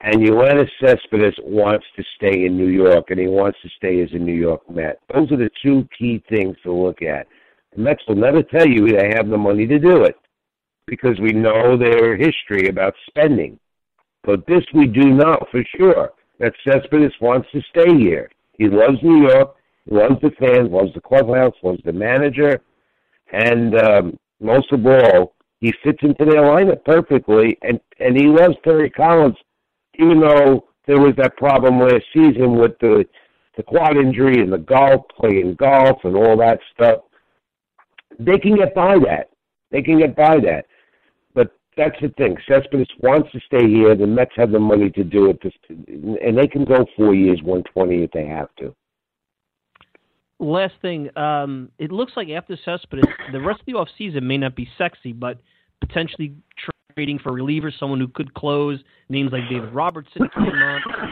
And 0.01 0.21
Yoenis 0.21 0.69
Cespedes 0.79 1.33
wants 1.43 1.85
to 1.95 2.03
stay 2.17 2.45
in 2.45 2.57
New 2.57 2.67
York, 2.67 3.05
and 3.09 3.19
he 3.19 3.27
wants 3.27 3.57
to 3.63 3.69
stay 3.77 4.01
as 4.03 4.09
a 4.11 4.17
New 4.17 4.35
York 4.35 4.69
Met. 4.69 4.99
Those 5.11 5.31
are 5.31 5.37
the 5.37 5.49
two 5.63 5.87
key 5.97 6.23
things 6.29 6.55
to 6.63 6.71
look 6.71 7.01
at. 7.01 7.27
The 7.75 7.81
Mets 7.81 8.03
will 8.07 8.15
never 8.15 8.43
tell 8.43 8.67
you 8.67 8.87
they 8.87 9.11
have 9.15 9.29
the 9.29 9.37
money 9.37 9.65
to 9.65 9.79
do 9.79 10.03
it 10.03 10.15
because 10.85 11.19
we 11.19 11.31
know 11.31 11.77
their 11.77 12.15
history 12.15 12.67
about 12.67 12.93
spending. 13.07 13.57
But 14.23 14.45
this 14.45 14.63
we 14.73 14.85
do 14.87 15.09
know 15.11 15.37
for 15.51 15.63
sure 15.77 16.11
that 16.39 16.53
Cespedes 16.67 17.13
wants 17.21 17.47
to 17.51 17.61
stay 17.69 17.97
here. 17.97 18.29
He 18.57 18.67
loves 18.67 18.97
New 19.01 19.27
York. 19.27 19.55
He 19.85 19.95
loves 19.95 20.15
the 20.21 20.31
fans, 20.39 20.71
loves 20.71 20.93
the 20.93 21.01
clubhouse, 21.01 21.53
loves 21.61 21.81
the 21.85 21.93
manager, 21.93 22.61
and 23.31 23.79
um, 23.79 24.19
most 24.39 24.71
of 24.71 24.85
all, 24.85 25.35
he 25.59 25.73
fits 25.83 25.99
into 26.01 26.25
their 26.25 26.41
lineup 26.41 26.83
perfectly, 26.83 27.57
and 27.61 27.79
and 27.99 28.17
he 28.17 28.27
loves 28.27 28.55
Terry 28.63 28.89
Collins, 28.89 29.37
even 29.99 30.19
though 30.19 30.65
there 30.87 30.99
was 30.99 31.13
that 31.17 31.37
problem 31.37 31.79
last 31.79 32.03
season 32.13 32.57
with 32.57 32.77
the 32.79 33.05
the 33.57 33.63
quad 33.63 33.95
injury 33.95 34.41
and 34.41 34.51
the 34.51 34.57
golf, 34.57 35.05
playing 35.17 35.55
golf 35.55 35.99
and 36.03 36.15
all 36.15 36.37
that 36.37 36.59
stuff. 36.73 36.99
They 38.19 38.37
can 38.37 38.55
get 38.57 38.75
by 38.75 38.97
that. 39.05 39.29
They 39.71 39.81
can 39.81 39.99
get 39.99 40.15
by 40.15 40.39
that. 40.39 40.65
That's 41.77 41.95
the 42.01 42.09
thing. 42.17 42.37
Cespedes 42.47 42.87
wants 43.01 43.31
to 43.33 43.39
stay 43.45 43.67
here. 43.67 43.95
The 43.95 44.07
Mets 44.07 44.31
have 44.37 44.51
the 44.51 44.59
money 44.59 44.89
to 44.91 45.03
do 45.03 45.29
it, 45.29 45.41
and 46.21 46.37
they 46.37 46.47
can 46.47 46.63
go 46.63 46.85
four 46.95 47.13
years, 47.13 47.41
one 47.43 47.63
twenty 47.63 48.03
if 48.03 48.11
they 48.11 48.25
have 48.25 48.47
to. 48.59 48.73
Last 50.39 50.73
thing, 50.81 51.15
um, 51.17 51.69
it 51.77 51.91
looks 51.91 52.13
like 52.15 52.29
after 52.29 52.57
Cespedes, 52.63 53.05
the 53.31 53.39
rest 53.39 53.61
of 53.61 53.65
the 53.65 53.73
off 53.73 53.87
season 53.97 54.27
may 54.27 54.37
not 54.37 54.55
be 54.55 54.69
sexy, 54.77 55.13
but 55.13 55.39
potentially 55.81 56.35
trading 56.95 57.19
for 57.19 57.31
relievers, 57.31 57.77
someone 57.79 57.99
who 57.99 58.07
could 58.07 58.33
close. 58.33 58.79
Names 59.09 59.31
like 59.31 59.43
David 59.49 59.73
Robertson. 59.73 60.29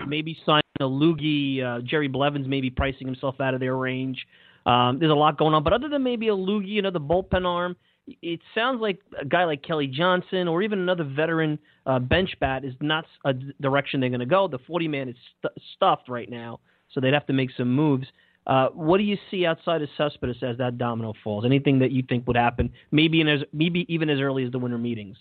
Maybe 0.08 0.38
sign 0.46 0.62
a 0.80 0.86
LOOGY. 0.86 1.62
Uh, 1.62 1.80
Jerry 1.82 2.08
Blevins 2.08 2.48
maybe 2.48 2.70
pricing 2.70 3.06
himself 3.06 3.40
out 3.42 3.54
of 3.54 3.60
their 3.60 3.76
range. 3.76 4.26
Um, 4.66 4.98
there's 5.00 5.12
a 5.12 5.16
lot 5.16 5.38
going 5.38 5.54
on, 5.54 5.64
but 5.64 5.74
other 5.74 5.90
than 5.90 6.04
maybe 6.04 6.30
a 6.30 6.36
LOOGY, 6.36 6.80
another 6.80 7.00
bullpen 7.00 7.46
arm, 7.46 7.76
it 8.08 8.40
sounds 8.54 8.82
like 8.82 9.00
a 9.20 9.26
guy 9.26 9.46
like 9.46 9.64
Kelly 9.64 9.88
Johnson 9.88 10.48
or 10.48 10.62
even 10.62 10.80
another 10.80 11.04
veteran 11.04 11.58
uh, 11.86 12.00
bench 12.00 12.32
bat 12.40 12.66
is 12.66 12.74
not 12.82 13.06
a 13.26 13.34
direction 13.34 14.00
they're 14.00 14.10
going 14.10 14.20
to 14.20 14.26
go. 14.26 14.48
The 14.48 14.60
40 14.60 14.88
man 14.88 15.10
is 15.10 15.16
st- 15.42 15.54
stuffed 15.76 16.10
right 16.10 16.30
now, 16.30 16.60
so 16.92 17.00
they'd 17.00 17.14
have 17.14 17.28
to 17.28 17.34
make 17.34 17.50
some 17.56 17.74
moves. 17.74 18.08
Uh, 18.46 18.68
what 18.70 18.98
do 18.98 19.04
you 19.04 19.18
see 19.32 19.46
outside 19.46 19.82
of 19.82 19.90
Cespedes 19.98 20.44
as 20.44 20.58
that 20.58 20.78
domino 20.78 21.14
falls? 21.24 21.46
Anything 21.46 21.80
that 21.80 21.92
you 21.92 22.04
think 22.08 22.28
would 22.28 22.36
happen, 22.36 22.72
maybe 22.92 23.22
in 23.22 23.28
as 23.30 23.40
maybe 23.54 23.86
even 23.88 24.10
as 24.10 24.20
early 24.20 24.44
as 24.44 24.52
the 24.52 24.60
winter 24.60 24.78
meetings? 24.78 25.16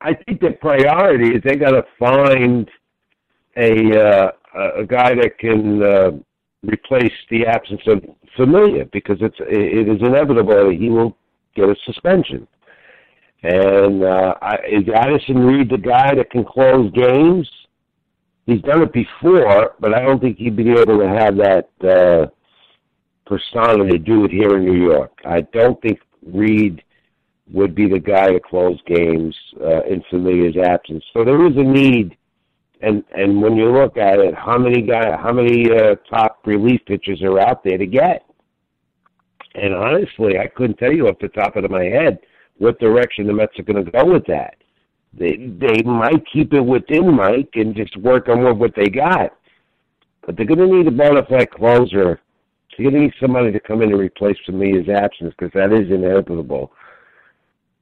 I 0.00 0.14
think 0.14 0.40
the 0.40 0.52
priority 0.52 1.34
is 1.34 1.42
they 1.44 1.56
got 1.56 1.72
to 1.72 1.84
find 1.98 2.70
a 3.58 4.00
uh, 4.00 4.30
a 4.78 4.86
guy 4.86 5.14
that 5.14 5.38
can 5.38 5.82
uh, 5.82 6.10
replace 6.62 7.12
the 7.30 7.44
absence 7.44 7.82
of 7.86 8.02
Familia 8.36 8.86
because 8.90 9.18
it's 9.20 9.36
it 9.40 9.86
is 9.86 10.00
inevitable 10.00 10.68
that 10.68 10.76
he 10.78 10.88
will 10.88 11.14
get 11.54 11.68
a 11.68 11.76
suspension. 11.84 12.46
And 13.42 14.04
uh, 14.04 14.34
I, 14.42 14.56
is 14.70 14.84
Addison 14.94 15.38
Reed 15.38 15.70
the 15.70 15.78
guy 15.78 16.14
that 16.14 16.30
can 16.30 16.44
close 16.44 16.90
games? 16.92 17.48
he's 18.50 18.62
done 18.62 18.82
it 18.82 18.92
before, 18.92 19.74
but 19.80 19.94
I 19.94 20.00
don't 20.00 20.20
think 20.20 20.38
he'd 20.38 20.56
be 20.56 20.70
able 20.70 20.98
to 20.98 21.08
have 21.08 21.36
that 21.36 21.68
uh, 21.82 22.26
persona 23.26 23.88
to 23.90 23.98
do 23.98 24.24
it 24.24 24.30
here 24.30 24.56
in 24.56 24.64
New 24.64 24.82
York. 24.82 25.12
I 25.24 25.42
don't 25.52 25.80
think 25.80 26.00
Reed 26.26 26.82
would 27.52 27.74
be 27.74 27.88
the 27.88 27.98
guy 27.98 28.32
to 28.32 28.40
close 28.40 28.78
games 28.86 29.36
uh, 29.60 29.82
in 29.82 30.02
Familia's 30.10 30.56
absence. 30.56 31.04
So 31.12 31.24
there 31.24 31.46
is 31.46 31.56
a 31.56 31.62
need, 31.62 32.16
and 32.80 33.04
and 33.12 33.40
when 33.40 33.56
you 33.56 33.72
look 33.72 33.96
at 33.96 34.18
it, 34.18 34.34
how 34.34 34.58
many 34.58 34.82
guy, 34.82 35.16
how 35.16 35.32
many 35.32 35.70
uh, 35.70 35.96
top 36.08 36.40
relief 36.44 36.80
pitchers 36.86 37.22
are 37.22 37.40
out 37.40 37.62
there 37.64 37.78
to 37.78 37.86
get? 37.86 38.24
And 39.54 39.74
honestly, 39.74 40.38
I 40.38 40.46
couldn't 40.46 40.78
tell 40.78 40.92
you 40.92 41.08
off 41.08 41.18
the 41.20 41.28
top 41.28 41.56
of 41.56 41.70
my 41.70 41.84
head 41.84 42.18
what 42.58 42.78
direction 42.78 43.26
the 43.26 43.32
Mets 43.32 43.58
are 43.58 43.62
going 43.62 43.84
to 43.84 43.90
go 43.90 44.04
with 44.04 44.26
that. 44.26 44.56
They 45.12 45.36
they 45.36 45.82
might 45.82 46.22
keep 46.32 46.52
it 46.52 46.60
within 46.60 47.16
Mike 47.16 47.50
and 47.54 47.74
just 47.74 47.96
work 47.96 48.28
on 48.28 48.58
what 48.58 48.74
they 48.76 48.86
got, 48.86 49.32
but 50.24 50.36
they're 50.36 50.46
going 50.46 50.60
to 50.60 50.66
need 50.66 50.86
a 50.86 50.90
bona 50.92 51.26
fide 51.28 51.50
closer. 51.50 52.20
They're 52.78 52.90
going 52.90 52.94
to 52.94 53.00
need 53.00 53.14
somebody 53.20 53.50
to 53.50 53.60
come 53.60 53.82
in 53.82 53.90
and 53.90 54.00
replace 54.00 54.36
Familia's 54.46 54.88
absence 54.88 55.34
because 55.36 55.52
that 55.54 55.72
is 55.72 55.90
inevitable. 55.90 56.72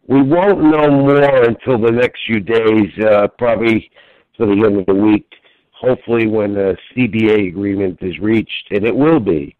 we 0.07 0.23
won't 0.23 0.63
know 0.63 0.91
more 0.91 1.45
until 1.45 1.79
the 1.79 1.93
next 1.93 2.21
few 2.27 2.41
days, 2.41 2.91
uh, 3.05 3.29
probably 3.39 3.91
to 4.39 4.47
the 4.47 4.65
end 4.67 4.79
of 4.81 4.87
the 4.87 4.95
week. 4.95 5.31
Hopefully, 5.73 6.27
when 6.27 6.55
the 6.55 6.77
CBA 6.97 7.49
agreement 7.49 7.99
is 8.01 8.19
reached, 8.19 8.71
and 8.71 8.85
it 8.85 8.97
will 8.97 9.21
be. 9.21 9.55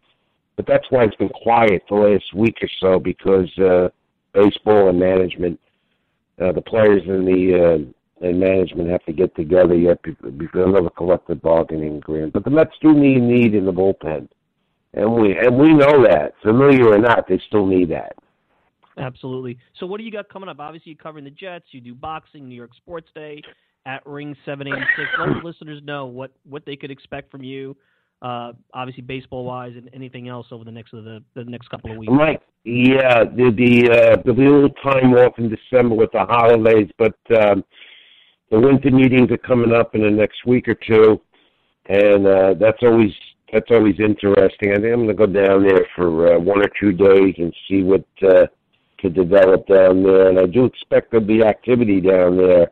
But 0.59 0.67
that's 0.67 0.87
why 0.89 1.05
it's 1.05 1.15
been 1.15 1.29
quiet 1.29 1.83
the 1.87 1.95
last 1.95 2.33
week 2.35 2.57
or 2.61 2.67
so 2.81 2.99
because 2.99 3.47
uh, 3.59 3.87
baseball 4.33 4.89
and 4.89 4.99
management, 4.99 5.57
uh, 6.37 6.51
the 6.51 6.61
players 6.61 7.01
and 7.07 7.25
the 7.25 7.93
uh, 8.21 8.27
and 8.27 8.39
management 8.41 8.89
have 8.89 9.05
to 9.05 9.13
get 9.13 9.33
together 9.37 9.73
yet 9.73 10.01
before 10.03 10.65
another 10.65 10.89
collective 10.89 11.41
bargaining 11.41 11.95
agreement. 11.95 12.33
But 12.33 12.43
the 12.43 12.49
Mets 12.49 12.73
do 12.81 12.91
need 12.93 13.21
need 13.21 13.55
in 13.55 13.65
the 13.65 13.71
bullpen, 13.71 14.27
and 14.95 15.13
we 15.13 15.37
and 15.37 15.57
we 15.57 15.71
know 15.73 16.03
that, 16.03 16.33
Familia 16.43 16.87
or 16.87 16.97
not, 16.97 17.29
they 17.29 17.39
still 17.47 17.65
need 17.65 17.91
that. 17.91 18.17
Absolutely. 18.97 19.57
So, 19.79 19.85
what 19.85 19.99
do 19.99 20.03
you 20.03 20.11
got 20.11 20.27
coming 20.27 20.49
up? 20.49 20.59
Obviously, 20.59 20.91
you're 20.91 21.01
covering 21.01 21.23
the 21.23 21.31
Jets. 21.31 21.67
You 21.71 21.79
do 21.79 21.95
boxing, 21.95 22.49
New 22.49 22.55
York 22.55 22.71
Sports 22.75 23.07
Day 23.15 23.41
at 23.85 24.05
Ring 24.05 24.35
786. 24.43 25.09
Let 25.19 25.41
the 25.41 25.47
listeners 25.47 25.81
know 25.85 26.05
what 26.07 26.33
what 26.43 26.65
they 26.65 26.75
could 26.75 26.91
expect 26.91 27.31
from 27.31 27.43
you. 27.43 27.77
Uh, 28.21 28.51
obviously, 28.73 29.01
baseball 29.01 29.45
wise, 29.45 29.71
and 29.77 29.89
anything 29.93 30.27
else 30.27 30.47
over 30.51 30.65
the 30.65 30.71
next 30.71 30.93
of 30.93 31.05
the, 31.05 31.23
the 31.35 31.43
next 31.45 31.69
couple 31.69 31.91
of 31.91 31.97
weeks. 31.97 32.11
Right. 32.11 32.41
Yeah, 32.65 33.23
there'll 33.23 33.51
be 33.53 33.89
uh, 33.89 34.17
a 34.17 34.31
little 34.31 34.69
time 34.83 35.13
off 35.13 35.39
in 35.39 35.49
December 35.49 35.95
with 35.95 36.11
the 36.11 36.25
holidays, 36.25 36.89
but 36.97 37.15
um, 37.41 37.63
the 38.51 38.59
winter 38.59 38.91
meetings 38.91 39.31
are 39.31 39.37
coming 39.37 39.73
up 39.73 39.95
in 39.95 40.01
the 40.01 40.09
next 40.09 40.45
week 40.45 40.67
or 40.67 40.75
two, 40.75 41.21
and 41.85 42.27
uh, 42.27 42.53
that's 42.59 42.79
always 42.81 43.11
that's 43.53 43.71
always 43.71 43.95
interesting. 43.99 44.71
I 44.71 44.75
think 44.75 44.93
I'm 44.93 45.05
going 45.05 45.07
to 45.07 45.13
go 45.13 45.25
down 45.25 45.65
there 45.65 45.87
for 45.95 46.35
uh, 46.35 46.39
one 46.39 46.59
or 46.59 46.69
two 46.79 46.91
days 46.91 47.35
and 47.37 47.53
see 47.69 47.83
what 47.83 48.05
uh, 48.21 48.47
could 48.99 49.13
develop 49.13 49.65
down 49.67 50.03
there, 50.03 50.27
and 50.27 50.39
I 50.39 50.45
do 50.45 50.65
expect 50.65 51.11
there'll 51.11 51.25
be 51.25 51.43
activity 51.43 52.01
down 52.01 52.37
there 52.37 52.67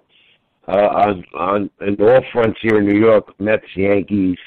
uh, 0.67 0.71
on 0.71 1.23
on 1.37 1.69
in 1.81 1.95
all 2.01 2.21
fronts 2.33 2.59
here 2.61 2.79
in 2.79 2.87
New 2.87 2.99
York, 2.99 3.39
Mets, 3.39 3.65
Yankees, 3.75 4.37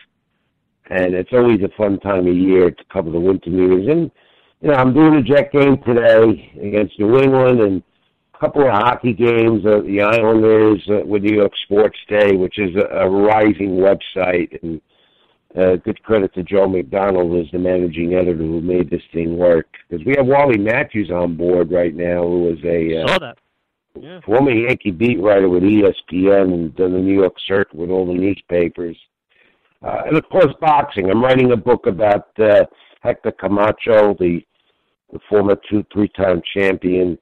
and 0.90 1.14
it's 1.14 1.32
always 1.32 1.62
a 1.62 1.68
fun 1.76 1.98
time 2.00 2.26
of 2.26 2.36
year 2.36 2.70
to 2.70 2.84
cover 2.92 3.10
the 3.10 3.20
winter 3.20 3.50
meetings. 3.50 3.88
And 3.88 4.10
you 4.60 4.68
know, 4.68 4.74
I'm 4.74 4.92
doing 4.92 5.14
a 5.14 5.22
Jet 5.22 5.52
game 5.52 5.78
today 5.86 6.52
against 6.60 6.98
New 6.98 7.18
England, 7.18 7.60
and 7.60 7.82
a 8.34 8.38
couple 8.38 8.62
of 8.62 8.72
hockey 8.72 9.12
games. 9.12 9.64
Uh, 9.64 9.80
the 9.86 10.02
Islanders 10.02 10.86
uh, 10.90 11.06
with 11.06 11.22
New 11.22 11.34
York 11.34 11.52
Sports 11.64 11.98
Day, 12.08 12.32
which 12.32 12.58
is 12.58 12.74
a, 12.76 13.04
a 13.04 13.08
rising 13.08 13.78
website, 13.78 14.60
and 14.62 14.80
uh, 15.56 15.76
good 15.76 16.02
credit 16.02 16.34
to 16.34 16.42
Joe 16.42 16.68
McDonald 16.68 17.44
as 17.44 17.50
the 17.52 17.58
managing 17.58 18.14
editor 18.14 18.36
who 18.36 18.60
made 18.60 18.90
this 18.90 19.02
thing 19.12 19.38
work. 19.38 19.66
Because 19.88 20.04
we 20.04 20.14
have 20.16 20.26
Wally 20.26 20.58
Matthews 20.58 21.10
on 21.10 21.36
board 21.36 21.70
right 21.70 21.94
now, 21.94 22.22
who 22.22 22.50
is 22.50 22.64
a 22.64 23.02
uh, 23.02 23.06
saw 23.06 23.18
that. 23.18 23.38
Yeah. 23.98 24.20
former 24.20 24.52
Yankee 24.52 24.92
beat 24.92 25.20
writer 25.20 25.48
with 25.48 25.64
ESPN 25.64 26.54
and 26.54 26.76
done 26.76 26.92
the 26.92 27.00
New 27.00 27.14
York 27.14 27.34
circuit 27.46 27.74
with 27.74 27.90
all 27.90 28.06
the 28.06 28.12
newspapers. 28.12 28.96
Uh, 29.82 30.02
and 30.06 30.16
of 30.16 30.28
course, 30.28 30.52
boxing. 30.60 31.10
I'm 31.10 31.22
writing 31.22 31.52
a 31.52 31.56
book 31.56 31.86
about 31.86 32.28
uh, 32.38 32.64
Hector 33.00 33.32
Camacho, 33.32 34.14
the 34.18 34.40
the 35.12 35.18
former 35.28 35.56
two 35.68 35.84
three 35.92 36.08
time 36.08 36.42
champion. 36.54 37.18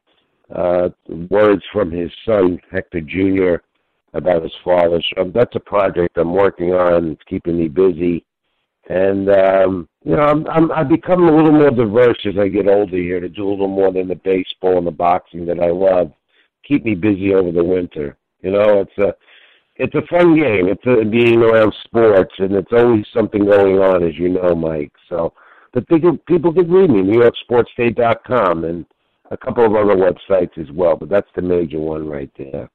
Uh, 0.55 0.89
words 1.31 1.63
from 1.71 1.91
his 1.91 2.11
son 2.25 2.59
Hector 2.73 3.03
Jr. 3.03 3.57
about 4.15 4.43
his 4.43 4.55
father. 4.65 4.99
So 5.15 5.31
that's 5.35 5.55
a 5.55 5.61
project 5.61 6.17
I'm 6.17 6.33
working 6.33 6.73
on. 6.73 7.11
It's 7.11 7.23
keeping 7.29 7.59
me 7.59 7.69
busy, 7.69 8.25
and 8.89 9.29
um, 9.29 9.89
you 10.05 10.17
know 10.17 10.23
I'm, 10.23 10.47
I'm 10.49 10.73
I 10.73 10.83
become 10.85 11.29
a 11.29 11.37
little 11.37 11.53
more 11.53 11.71
diverse 11.71 12.19
as 12.25 12.39
I 12.41 12.49
get 12.49 12.67
older 12.67 12.97
here 12.97 13.21
to 13.21 13.29
do 13.29 13.47
a 13.47 13.51
little 13.51 13.69
more 13.69 13.93
than 13.93 14.09
the 14.09 14.15
baseball 14.17 14.79
and 14.79 14.87
the 14.87 14.91
boxing 14.91 15.45
that 15.47 15.61
I 15.61 15.71
love. 15.71 16.13
Keep 16.67 16.85
me 16.87 16.95
busy 16.95 17.35
over 17.35 17.53
the 17.53 17.65
winter. 17.65 18.17
You 18.41 18.53
know, 18.53 18.81
it's 18.81 18.99
a 18.99 19.15
it's 19.79 19.95
a 19.95 20.03
fun 20.11 20.37
game. 20.37 20.69
It's 20.69 20.85
a, 20.87 21.05
being 21.05 21.41
around 21.41 21.73
sports, 21.85 22.35
and 22.39 22.53
it's 22.53 22.73
always 22.73 23.07
something 23.15 23.45
going 23.45 23.79
on, 23.79 24.03
as 24.03 24.17
you 24.19 24.29
know, 24.29 24.55
Mike. 24.55 24.93
So, 25.09 25.33
but 25.73 25.87
people 25.89 26.19
people 26.27 26.53
can 26.53 26.71
read 26.71 26.91
me, 26.91 27.03
NewYorkSportsDay.com, 27.03 28.65
and 28.65 28.85
a 29.31 29.37
couple 29.37 29.65
of 29.65 29.75
other 29.75 29.95
websites 29.95 30.59
as 30.59 30.71
well. 30.73 30.97
But 30.97 31.09
that's 31.09 31.29
the 31.37 31.43
major 31.43 31.79
one 31.79 32.09
right 32.09 32.31
there. 32.37 32.69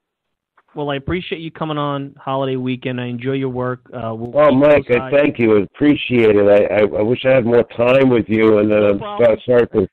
Well, 0.76 0.90
I 0.90 0.96
appreciate 0.96 1.40
you 1.40 1.52
coming 1.52 1.78
on 1.78 2.16
holiday 2.18 2.56
weekend. 2.56 3.00
I 3.00 3.06
enjoy 3.06 3.34
your 3.34 3.50
work. 3.50 3.82
Uh, 3.94 4.16
we'll 4.16 4.34
oh, 4.36 4.52
Mike, 4.52 4.90
I 4.90 5.12
thank 5.12 5.38
you. 5.38 5.58
I 5.58 5.64
appreciate 5.64 6.36
it. 6.36 6.48
I, 6.48 6.76
I, 6.76 7.00
I 7.00 7.02
wish 7.04 7.24
I 7.26 7.36
had 7.36 7.46
more 7.46 7.64
time 7.78 8.10
with 8.10 8.26
you, 8.28 8.58
and 8.58 8.72
then 8.72 8.80
no 8.80 8.90
I'm 8.90 8.98
problem. 8.98 9.38
sorry 9.46 9.68
for 9.72 9.88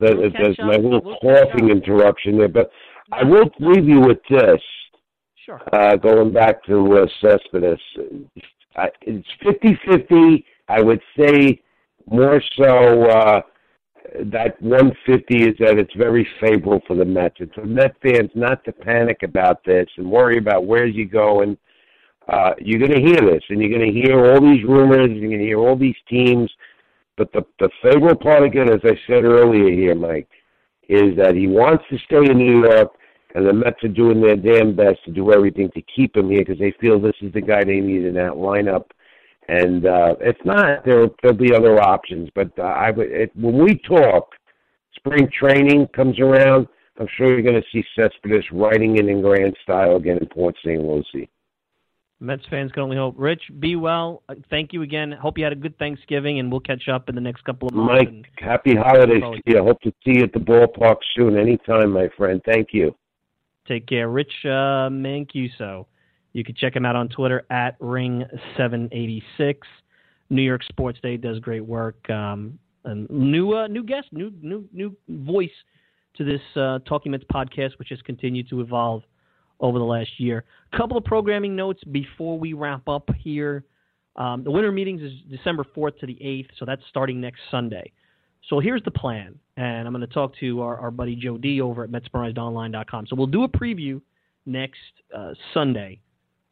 that. 0.00 0.16
We'll 0.16 0.30
that 0.30 0.56
my 0.58 0.76
little 0.76 1.00
we'll 1.04 1.18
coughing 1.22 1.70
interruption 1.70 2.38
there, 2.38 2.48
but 2.48 2.70
I 3.12 3.22
will 3.22 3.48
leave 3.60 3.86
you 3.86 4.00
with 4.00 4.18
this. 4.28 4.60
Sure. 5.44 5.60
Uh, 5.72 5.96
going 5.96 6.32
back 6.32 6.64
to 6.64 6.98
uh, 6.98 7.06
Cespedes, 7.20 7.78
I, 8.76 8.88
it's 9.02 9.28
50-50. 9.44 10.44
I 10.68 10.80
would 10.80 11.00
say 11.18 11.60
more 12.10 12.42
so 12.56 13.04
uh, 13.10 13.42
that 14.24 14.60
150 14.62 15.42
is 15.42 15.54
that 15.58 15.78
it's 15.78 15.94
very 15.94 16.26
favorable 16.40 16.80
for 16.86 16.96
the 16.96 17.04
Mets. 17.04 17.36
It's 17.40 17.54
for 17.54 17.66
Met 17.66 17.94
fans 18.02 18.30
not 18.34 18.64
to 18.64 18.72
panic 18.72 19.22
about 19.22 19.62
this 19.64 19.86
and 19.98 20.10
worry 20.10 20.38
about 20.38 20.64
where 20.66 20.86
you 20.86 21.06
go. 21.06 21.42
And 21.42 21.58
uh, 22.28 22.52
you're 22.58 22.78
going 22.78 22.92
to 22.92 23.06
hear 23.06 23.20
this, 23.20 23.42
and 23.50 23.60
you're 23.60 23.76
going 23.76 23.92
to 23.92 24.00
hear 24.00 24.32
all 24.32 24.40
these 24.40 24.64
rumors, 24.64 25.10
and 25.10 25.16
you're 25.16 25.28
going 25.28 25.40
to 25.40 25.46
hear 25.46 25.58
all 25.58 25.76
these 25.76 25.96
teams. 26.08 26.50
But 27.16 27.32
the 27.32 27.44
the 27.60 27.68
favorable 27.82 28.16
part 28.16 28.42
again, 28.42 28.72
as 28.72 28.80
I 28.82 28.98
said 29.06 29.24
earlier 29.24 29.70
here, 29.70 29.94
Mike, 29.94 30.28
is 30.88 31.16
that 31.16 31.34
he 31.34 31.46
wants 31.46 31.84
to 31.90 31.98
stay 31.98 32.30
in 32.30 32.38
New 32.38 32.62
York 32.62 32.92
and 33.34 33.46
the 33.46 33.52
Mets 33.52 33.82
are 33.82 33.88
doing 33.88 34.20
their 34.20 34.36
damn 34.36 34.76
best 34.76 35.04
to 35.04 35.10
do 35.10 35.32
everything 35.32 35.70
to 35.74 35.82
keep 35.82 36.16
him 36.16 36.30
here 36.30 36.44
because 36.44 36.58
they 36.58 36.72
feel 36.80 37.00
this 37.00 37.16
is 37.20 37.32
the 37.32 37.40
guy 37.40 37.64
they 37.64 37.80
need 37.80 38.04
in 38.04 38.14
that 38.14 38.32
lineup. 38.32 38.84
And 39.48 39.86
uh, 39.86 40.14
if 40.20 40.36
not, 40.44 40.84
there 40.84 41.06
there'll 41.22 41.36
be 41.36 41.54
other 41.54 41.80
options. 41.80 42.30
But 42.34 42.52
uh, 42.58 42.62
I 42.62 42.90
would 42.92 43.10
it, 43.10 43.30
when 43.36 43.58
we 43.58 43.78
talk, 43.86 44.30
spring 44.96 45.28
training 45.38 45.88
comes 45.94 46.18
around. 46.18 46.68
I'm 46.98 47.08
sure 47.16 47.28
you're 47.28 47.42
going 47.42 47.60
to 47.60 47.68
see 47.72 47.84
Cespedes 47.96 48.44
riding 48.52 48.98
in 48.98 49.08
in 49.08 49.20
grand 49.20 49.56
style 49.64 49.96
again 49.96 50.16
in 50.18 50.28
Port 50.28 50.54
St. 50.64 50.80
Lucie. 50.80 51.28
Mets 52.20 52.44
fans 52.48 52.70
can 52.70 52.84
only 52.84 52.96
hope. 52.96 53.16
Rich, 53.18 53.42
be 53.58 53.74
well. 53.74 54.22
Thank 54.48 54.72
you 54.72 54.82
again. 54.82 55.10
Hope 55.10 55.36
you 55.36 55.42
had 55.42 55.52
a 55.52 55.56
good 55.56 55.76
Thanksgiving, 55.76 56.38
and 56.38 56.50
we'll 56.50 56.60
catch 56.60 56.88
up 56.88 57.08
in 57.08 57.16
the 57.16 57.20
next 57.20 57.42
couple 57.42 57.66
of 57.66 57.74
months. 57.74 58.04
Mike, 58.12 58.26
happy 58.38 58.76
holidays 58.76 59.22
to 59.22 59.40
you. 59.44 59.58
I 59.58 59.64
hope 59.64 59.80
to 59.80 59.90
see 60.04 60.18
you 60.18 60.22
at 60.22 60.32
the 60.32 60.38
ballpark 60.38 60.98
soon. 61.16 61.36
Anytime, 61.36 61.90
my 61.90 62.08
friend. 62.16 62.40
Thank 62.46 62.68
you. 62.72 62.94
Take 63.66 63.86
care. 63.86 64.08
Rich 64.08 64.32
uh, 64.44 64.90
Mancuso. 64.90 65.86
You 66.32 66.44
can 66.44 66.54
check 66.54 66.74
him 66.74 66.84
out 66.84 66.96
on 66.96 67.08
Twitter 67.08 67.46
at 67.50 67.78
Ring786. 67.80 69.56
New 70.30 70.42
York 70.42 70.62
Sports 70.64 70.98
Day 71.02 71.16
does 71.16 71.38
great 71.38 71.64
work. 71.64 72.08
Um, 72.10 72.58
and 72.84 73.08
new 73.08 73.54
uh, 73.54 73.66
new 73.66 73.82
guest, 73.82 74.08
new 74.12 74.32
new 74.42 74.68
new 74.72 74.94
voice 75.08 75.50
to 76.16 76.24
this 76.24 76.40
uh, 76.56 76.80
Talking 76.86 77.12
Mets 77.12 77.24
podcast, 77.32 77.78
which 77.78 77.88
has 77.88 78.00
continued 78.02 78.48
to 78.50 78.60
evolve 78.60 79.02
over 79.60 79.78
the 79.78 79.84
last 79.84 80.10
year. 80.18 80.44
A 80.72 80.76
couple 80.76 80.96
of 80.96 81.04
programming 81.04 81.56
notes 81.56 81.82
before 81.84 82.38
we 82.38 82.52
wrap 82.52 82.88
up 82.88 83.08
here. 83.18 83.64
Um, 84.16 84.44
the 84.44 84.50
winter 84.50 84.70
meetings 84.70 85.02
is 85.02 85.12
December 85.28 85.64
4th 85.76 85.98
to 86.00 86.06
the 86.06 86.14
8th, 86.14 86.48
so 86.58 86.64
that's 86.64 86.82
starting 86.88 87.20
next 87.20 87.40
Sunday. 87.50 87.90
So 88.48 88.60
here's 88.60 88.82
the 88.82 88.90
plan, 88.90 89.38
and 89.56 89.86
I'm 89.86 89.94
going 89.94 90.06
to 90.06 90.12
talk 90.12 90.36
to 90.40 90.60
our, 90.60 90.76
our 90.76 90.90
buddy 90.90 91.16
Joe 91.16 91.38
D 91.38 91.60
over 91.60 91.84
at 91.84 91.90
MetsMerizedOnline.com. 91.90 93.06
So 93.06 93.16
we'll 93.16 93.26
do 93.26 93.44
a 93.44 93.48
preview 93.48 94.02
next 94.44 94.80
uh, 95.16 95.32
Sunday 95.54 96.00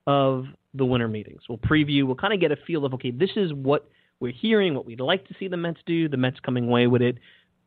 of 0.07 0.47
the 0.75 0.87
winter 0.87 1.09
meetings. 1.09 1.43
We'll 1.49 1.59
preview. 1.59 2.07
We'll 2.07 2.17
kind 2.17 2.33
of 2.33 2.41
get 2.41 2.51
a 2.51 2.57
feel 2.67 2.87
of 2.87 2.95
okay, 2.95 3.11
this 3.11 3.31
is 3.37 3.53
what 3.53 3.89
we're 4.21 4.33
hearing, 4.33 4.75
what 4.75 4.87
we'd 4.87 5.01
like 5.01 5.29
to 5.29 5.35
see 5.39 5.49
the 5.49 5.57
Mets 5.57 5.81
do. 5.85 6.09
The 6.09 6.17
Mets 6.17 6.41
coming 6.41 6.69
away 6.69 6.87
with 6.87 7.03
it. 7.03 7.19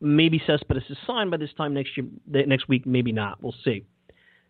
Maybe 0.01 0.41
Cespedes 0.45 0.83
is 0.89 0.97
signed 1.05 1.29
by 1.29 1.37
this 1.37 1.53
time 1.55 1.73
next 1.73 1.91
year, 1.95 2.07
next 2.47 2.67
week. 2.67 2.85
Maybe 2.85 3.11
not. 3.11 3.41
We'll 3.43 3.55
see. 3.63 3.85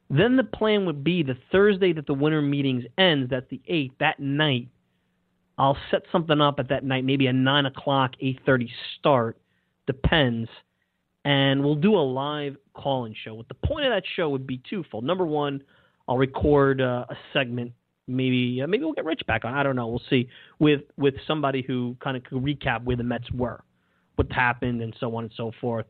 Then 0.09 0.37
the 0.37 0.43
plan 0.43 0.85
would 0.85 1.03
be 1.03 1.23
the 1.23 1.35
Thursday 1.51 1.91
that 1.93 2.07
the 2.07 2.13
winter 2.13 2.41
meetings 2.41 2.85
ends. 2.97 3.29
That's 3.29 3.49
the 3.49 3.61
eighth. 3.67 3.95
That 3.99 4.19
night, 4.19 4.69
I'll 5.57 5.77
set 5.91 6.03
something 6.11 6.39
up 6.39 6.59
at 6.59 6.69
that 6.69 6.83
night, 6.83 7.03
maybe 7.03 7.27
a 7.27 7.33
nine 7.33 7.65
o'clock, 7.65 8.11
eight 8.21 8.39
thirty 8.45 8.71
start 8.97 9.37
depends. 9.87 10.49
And 11.23 11.63
we'll 11.63 11.75
do 11.75 11.95
a 11.95 12.05
live 12.05 12.55
call 12.73 13.05
in 13.05 13.15
show. 13.23 13.33
What 13.33 13.47
the 13.47 13.55
point 13.55 13.85
of 13.85 13.91
that 13.91 14.03
show 14.15 14.29
would 14.29 14.45
be 14.45 14.61
twofold. 14.69 15.03
Number 15.03 15.25
one, 15.25 15.63
I'll 16.07 16.17
record 16.17 16.81
uh, 16.81 17.05
a 17.09 17.15
segment. 17.33 17.71
Maybe 18.07 18.61
uh, 18.61 18.67
maybe 18.67 18.83
we'll 18.83 18.93
get 18.93 19.05
Rich 19.05 19.23
back 19.25 19.45
on. 19.45 19.55
I 19.55 19.63
don't 19.63 19.75
know. 19.75 19.87
We'll 19.87 20.01
see 20.07 20.29
with 20.59 20.81
with 20.97 21.15
somebody 21.25 21.63
who 21.63 21.97
kind 21.99 22.15
of 22.15 22.23
could 22.23 22.43
recap 22.43 22.83
where 22.83 22.95
the 22.95 23.03
Mets 23.03 23.31
were, 23.31 23.63
what 24.15 24.31
happened, 24.31 24.83
and 24.83 24.95
so 24.99 25.15
on 25.15 25.23
and 25.23 25.33
so 25.35 25.51
forth. 25.59 25.87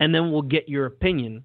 And 0.00 0.14
then 0.14 0.32
we'll 0.32 0.40
get 0.40 0.70
your 0.70 0.86
opinion, 0.86 1.44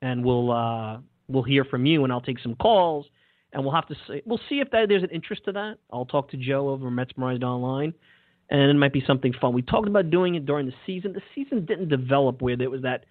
and 0.00 0.24
we'll 0.24 0.52
uh, 0.52 0.98
we'll 1.26 1.42
hear 1.42 1.64
from 1.64 1.84
you, 1.84 2.04
and 2.04 2.12
I'll 2.12 2.20
take 2.20 2.38
some 2.38 2.54
calls, 2.54 3.06
and 3.52 3.64
we'll 3.64 3.74
have 3.74 3.88
to 3.88 3.96
see, 4.06 4.22
we'll 4.24 4.40
see 4.48 4.60
if 4.60 4.70
that, 4.70 4.88
there's 4.88 5.02
an 5.02 5.10
interest 5.10 5.44
to 5.46 5.52
that. 5.52 5.78
I'll 5.92 6.06
talk 6.06 6.30
to 6.30 6.36
Joe 6.36 6.68
over 6.68 6.90
Mets 6.90 7.12
Merized 7.14 7.42
Online, 7.42 7.92
and 8.52 8.70
it 8.70 8.74
might 8.74 8.92
be 8.92 9.02
something 9.06 9.32
fun. 9.40 9.54
We 9.54 9.62
talked 9.62 9.88
about 9.88 10.10
doing 10.10 10.34
it 10.34 10.46
during 10.46 10.66
the 10.66 10.74
season. 10.86 11.14
The 11.14 11.22
season 11.34 11.64
didn't 11.64 11.88
develop 11.88 12.42
where 12.42 12.56
there 12.56 12.70
was 12.70 12.82
that 12.82 13.06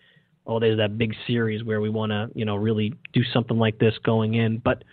oh, 0.48 0.60
there's 0.60 0.78
that 0.78 0.98
big 0.98 1.14
series 1.28 1.64
where 1.64 1.82
we 1.82 1.90
want 1.90 2.12
to, 2.12 2.30
you 2.34 2.46
know, 2.46 2.56
really 2.56 2.94
do 3.14 3.22
something 3.34 3.58
like 3.58 3.80
this 3.80 3.94
going 4.04 4.36
in. 4.36 4.58
But 4.58 4.84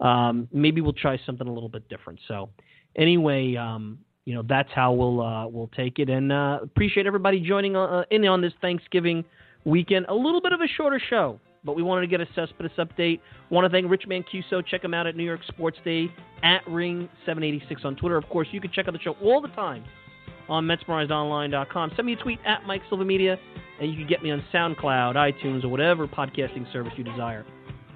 um, 0.00 0.48
maybe 0.52 0.80
we'll 0.80 0.92
try 0.92 1.18
something 1.24 1.46
a 1.46 1.52
little 1.52 1.68
bit 1.68 1.88
different. 1.88 2.20
So 2.26 2.50
anyway, 2.96 3.56
um, 3.56 3.98
you 4.24 4.34
know, 4.34 4.42
that's 4.46 4.70
how 4.74 4.92
we'll 4.92 5.20
uh, 5.20 5.46
we'll 5.46 5.70
take 5.76 5.98
it. 5.98 6.08
And 6.08 6.32
uh, 6.32 6.60
appreciate 6.62 7.06
everybody 7.06 7.40
joining 7.40 7.76
uh, 7.76 8.04
in 8.10 8.26
on 8.26 8.40
this 8.40 8.52
Thanksgiving 8.60 9.24
weekend. 9.64 10.06
A 10.08 10.14
little 10.14 10.40
bit 10.40 10.52
of 10.52 10.60
a 10.60 10.68
shorter 10.68 11.00
show, 11.10 11.40
but 11.64 11.74
we 11.74 11.82
wanted 11.82 12.02
to 12.02 12.06
get 12.06 12.20
a 12.20 12.26
Cespedes 12.34 12.72
update. 12.78 13.20
Want 13.50 13.64
to 13.64 13.70
thank 13.70 13.90
Rich 13.90 14.04
Mancuso. 14.08 14.64
Check 14.66 14.84
him 14.84 14.94
out 14.94 15.06
at 15.06 15.16
New 15.16 15.24
York 15.24 15.40
Sports 15.48 15.78
Day 15.84 16.08
at 16.42 16.64
Ring786 16.66 17.84
on 17.84 17.96
Twitter. 17.96 18.16
Of 18.16 18.28
course, 18.28 18.48
you 18.52 18.60
can 18.60 18.70
check 18.72 18.86
out 18.86 18.94
the 18.94 19.00
show 19.00 19.16
all 19.22 19.40
the 19.40 19.48
time 19.48 19.84
on 20.48 20.64
MetsMerizedOnline.com. 20.66 21.92
Send 21.96 22.06
me 22.06 22.14
a 22.14 22.16
tweet 22.16 22.38
at 22.46 22.64
Mike 22.66 22.82
Silva 22.88 23.04
Media, 23.04 23.38
and 23.80 23.90
you 23.90 23.96
can 23.96 24.06
get 24.06 24.22
me 24.22 24.30
on 24.30 24.44
SoundCloud, 24.52 25.14
iTunes, 25.14 25.64
or 25.64 25.68
whatever 25.68 26.06
podcasting 26.06 26.70
service 26.72 26.92
you 26.96 27.04
desire. 27.04 27.44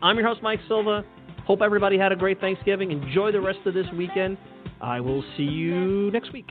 I'm 0.02 0.16
your 0.16 0.26
host, 0.26 0.42
Mike 0.42 0.60
Silva. 0.68 1.04
Hope 1.46 1.60
everybody 1.62 1.98
had 1.98 2.12
a 2.12 2.16
great 2.16 2.40
Thanksgiving. 2.40 2.90
Enjoy 2.90 3.32
the 3.32 3.40
rest 3.40 3.60
of 3.66 3.74
this 3.74 3.86
weekend. 3.96 4.38
I 4.80 5.00
will 5.00 5.24
see 5.36 5.44
you 5.44 6.10
next 6.10 6.32
week. 6.32 6.50